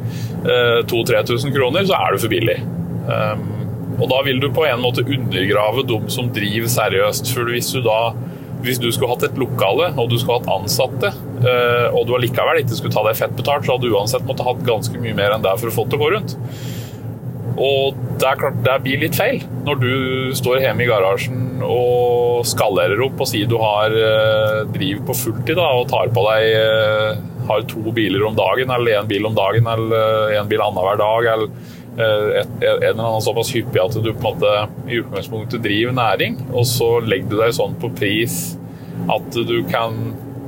eh, 0.44 0.82
2000-3000 0.90 1.56
kroner, 1.56 1.88
så 1.88 2.00
er 2.00 2.16
du 2.16 2.24
for 2.26 2.34
billig. 2.34 2.58
Um, 3.10 3.46
og 4.00 4.08
da 4.12 4.20
vil 4.26 4.40
du 4.40 4.48
på 4.54 4.64
en 4.68 4.84
måte 4.84 5.04
undergrave 5.04 5.84
dem 5.88 6.10
som 6.14 6.30
driver 6.34 6.72
seriøst. 6.72 7.32
For 7.36 7.50
hvis 7.52 7.72
du 7.76 7.82
da 7.84 8.14
hvis 8.64 8.80
du 8.80 8.90
skulle 8.92 9.14
hatt 9.14 9.24
et 9.24 9.38
lokale 9.40 9.94
og 9.96 10.10
du 10.12 10.18
skulle 10.20 10.42
hatt 10.42 10.52
ansatte, 10.52 11.14
eh, 11.40 11.88
og 11.96 12.08
du 12.08 12.16
allikevel 12.18 12.60
ikke 12.62 12.76
skulle 12.76 12.96
ta 12.96 13.06
deg 13.08 13.16
fett 13.20 13.36
betalt, 13.38 13.64
så 13.66 13.76
hadde 13.76 13.88
du 13.88 13.96
uansett 13.96 14.26
måttet 14.28 14.48
hatt 14.48 14.66
ganske 14.68 15.00
mye 15.00 15.16
mer 15.16 15.36
enn 15.36 15.46
det 15.46 15.56
for 15.62 15.72
å 15.72 15.76
få 15.76 15.86
det 15.86 15.94
til 15.94 16.00
å 16.00 16.04
gå 16.04 16.10
rundt. 16.16 16.36
Og 17.56 17.98
det 18.20 18.28
er 18.28 18.40
klart 18.40 18.60
det 18.66 18.76
blir 18.86 19.02
litt 19.02 19.18
feil 19.18 19.42
når 19.66 19.82
du 19.82 19.94
står 20.38 20.62
hjemme 20.64 20.86
i 20.86 20.90
garasjen 20.90 21.64
og 21.66 22.46
skalerer 22.48 23.02
opp 23.06 23.24
og 23.24 23.30
sier 23.30 23.50
du 23.50 23.58
har 23.62 23.96
driv 24.74 25.02
på 25.08 25.16
fulltid 25.18 25.58
da, 25.60 25.68
og 25.80 25.90
tar 25.92 26.14
på 26.16 26.24
deg 26.30 26.46
eh, 26.60 27.20
har 27.50 27.66
to 27.70 27.92
biler 27.96 28.24
om 28.28 28.38
dagen, 28.38 28.72
eller 28.76 29.00
én 29.00 29.10
bil 29.10 29.26
om 29.26 29.36
dagen, 29.36 29.68
eller 29.68 30.36
én 30.38 30.50
bil 30.50 30.62
annenhver 30.62 31.00
dag. 31.02 31.30
eller 31.34 31.78
et, 32.00 32.52
en 32.62 32.70
eller 32.78 33.04
annen 33.04 33.24
såpass 33.26 33.50
hyppig 33.52 33.82
at 33.82 33.98
du 33.98 34.12
på 34.14 34.20
en 34.22 34.28
måte 34.30 34.52
i 34.88 35.00
utgangspunktet 35.02 35.64
driver 35.66 35.96
næring, 35.98 36.38
og 36.54 36.68
så 36.70 37.00
legger 37.04 37.34
du 37.34 37.40
deg 37.42 37.56
sånn 37.58 37.76
på 37.82 37.90
pris 37.98 38.38
at 39.10 39.40
du 39.50 39.58
kan 39.72 39.98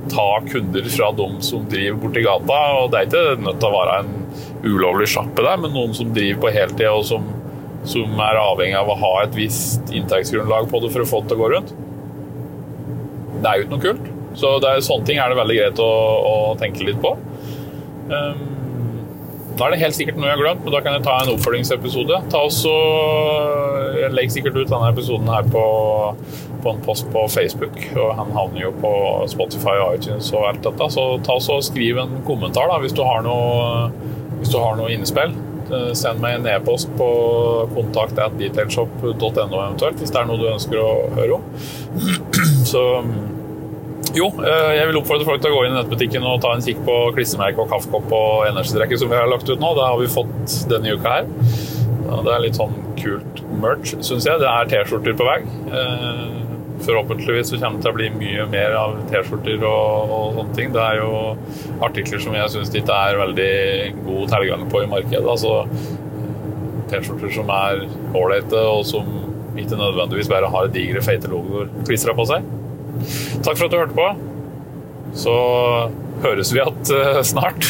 ta 0.10 0.42
kunder 0.48 0.88
fra 0.90 1.12
dem 1.18 1.38
som 1.46 1.66
driver 1.70 2.00
borti 2.02 2.24
gata. 2.26 2.60
og 2.80 2.92
Det 2.92 3.00
er 3.00 3.10
ikke 3.10 3.44
nødt 3.46 3.60
til 3.62 3.70
å 3.70 3.76
være 3.76 4.00
en 4.02 4.12
ulovlig 4.66 5.10
sjappe 5.14 5.46
der, 5.46 5.62
men 5.62 5.76
noen 5.76 5.94
som 5.98 6.14
driver 6.16 6.42
på 6.46 6.54
heltid 6.56 6.88
og 6.90 7.06
som, 7.08 7.28
som, 7.90 8.16
er 8.26 8.42
avhengig 8.42 8.80
av 8.80 8.90
å 8.90 8.98
ha 9.02 9.14
et 9.24 9.38
visst 9.38 9.94
inntektsgrunnlag 9.94 10.70
på 10.72 10.84
det 10.84 10.94
for 10.94 11.06
å 11.06 11.10
få 11.12 11.22
det 11.22 11.32
til 11.32 11.40
å 11.40 11.44
gå 11.44 11.52
rundt. 11.56 11.76
Det 13.42 13.50
er 13.50 13.58
jo 13.58 13.66
ikke 13.66 13.76
noe 13.76 13.86
kult. 13.86 14.10
Så 14.38 14.56
er, 14.62 14.84
sånne 14.86 15.08
ting 15.08 15.20
er 15.20 15.32
det 15.32 15.42
veldig 15.42 15.60
greit 15.60 15.84
å, 15.84 15.92
å 16.32 16.36
tenke 16.62 16.86
litt 16.88 17.02
på. 17.04 17.16
Um, 18.12 18.51
da 19.62 19.68
er 19.68 19.76
det 19.76 19.84
helt 19.84 19.94
sikkert 19.94 20.16
noe 20.18 20.26
jeg 20.26 20.34
har 20.34 20.42
glemt, 20.42 20.64
men 20.66 20.74
da 20.74 20.80
kan 20.82 20.96
jeg 20.98 21.04
ta 21.06 21.20
en 21.22 21.36
oppfølgingsepisode. 21.36 22.16
Ta 22.34 22.40
også, 22.48 22.72
Jeg 24.02 24.16
legger 24.16 24.34
sikkert 24.34 24.56
ut 24.58 24.72
denne 24.72 24.88
episoden 24.90 25.28
her 25.30 25.46
på, 25.54 25.66
på, 26.64 26.72
en 26.72 26.80
post 26.82 27.06
på 27.14 27.28
Facebook, 27.30 27.78
og 27.94 28.16
han 28.18 28.34
havner 28.34 28.64
jo 28.64 28.72
på 28.82 28.94
Spotify 29.30 29.76
og 29.84 30.00
iTunes 30.00 30.32
og 30.34 30.48
alt 30.50 30.64
dette. 30.66 30.88
Så 30.96 31.06
ta 31.22 31.38
også 31.38 31.60
skriv 31.70 32.02
en 32.02 32.24
kommentar 32.26 32.74
da, 32.74 32.80
hvis 32.82 32.98
du 32.98 33.04
har 33.06 33.22
noe 33.28 33.92
hvis 34.42 34.50
du 34.50 34.58
har 34.58 34.74
noe 34.80 34.90
innspill, 34.90 35.36
eh, 35.70 35.92
send 35.94 36.24
meg 36.24 36.40
en 36.40 36.48
e-post 36.50 36.90
på 36.98 37.10
kontakt.detailshop.no 37.76 39.60
eventuelt, 39.62 40.02
hvis 40.02 40.10
det 40.10 40.24
er 40.24 40.32
noe 40.32 40.42
du 40.42 40.48
ønsker 40.50 40.82
å 40.82 40.96
høre 41.20 41.38
om. 41.38 41.46
Så 42.72 42.82
jo, 44.18 44.28
eh, 44.44 44.72
jeg 44.76 44.88
vil 44.90 45.00
oppfordre 45.00 45.28
folk 45.28 45.44
til 45.44 45.54
å 45.54 45.58
gå 45.58 45.66
inn 45.66 45.76
i 45.76 45.80
nettbutikken 45.80 46.26
og 46.28 46.42
ta 46.44 46.52
en 46.56 46.64
kikk 46.66 46.82
på 46.88 46.96
klissemerke 47.16 47.64
og 47.64 47.72
kaffekopp 47.72 48.12
og 48.18 48.48
energidrikke 48.50 49.00
som 49.00 49.12
vi 49.12 49.20
har 49.20 49.30
lagt 49.32 49.50
ut 49.50 49.62
nå. 49.62 49.72
Det 49.78 49.88
har 49.88 50.00
vi 50.02 50.12
fått 50.12 50.56
denne 50.72 50.98
uka 50.98 51.16
her. 51.16 51.30
Det 52.12 52.34
er 52.34 52.44
litt 52.44 52.60
sånn 52.60 52.76
kult 53.00 53.42
merch, 53.62 53.96
syns 54.04 54.28
jeg. 54.28 54.42
Det 54.42 54.50
er 54.50 54.72
T-skjorter 54.72 55.16
på 55.16 55.28
vei. 55.28 55.38
Eh, 55.72 56.42
forhåpentligvis 56.82 57.54
så 57.54 57.60
kommer 57.62 57.80
det 57.80 57.86
til 57.86 57.94
å 57.94 57.98
bli 58.00 58.10
mye 58.18 58.48
mer 58.52 58.76
av 58.82 59.00
T-skjorter 59.12 59.64
og, 59.64 60.14
og, 60.18 60.38
sånne 60.40 60.58
ting. 60.60 60.76
Det 60.76 60.84
er 60.84 61.00
jo 61.00 61.12
artikler 61.88 62.24
som 62.24 62.36
jeg 62.36 62.54
syns 62.56 62.76
ikke 62.76 63.02
er 63.08 63.20
veldig 63.22 63.52
god 64.04 64.36
tilgang 64.36 64.66
på 64.74 64.84
i 64.84 64.92
markedet. 64.92 65.24
Altså 65.24 65.62
T-skjorter 66.92 67.32
som 67.32 67.52
er 67.56 67.86
ålreite, 68.12 68.66
og 68.68 68.84
som 68.92 69.08
ikke 69.56 69.80
nødvendigvis 69.80 70.32
bare 70.32 70.50
har 70.52 70.72
digre, 70.74 71.04
feite 71.06 71.32
logoer 71.32 71.72
klistra 71.88 72.16
på 72.18 72.28
seg. 72.28 72.44
Takk 73.44 73.58
for 73.58 73.66
at 73.68 73.74
du 73.74 73.80
hørte 73.80 73.98
på. 73.98 74.08
Så 75.18 75.34
høres 76.24 76.54
vi 76.54 76.62
igjen 76.62 76.94
eh, 76.96 77.22
snart. 77.28 77.68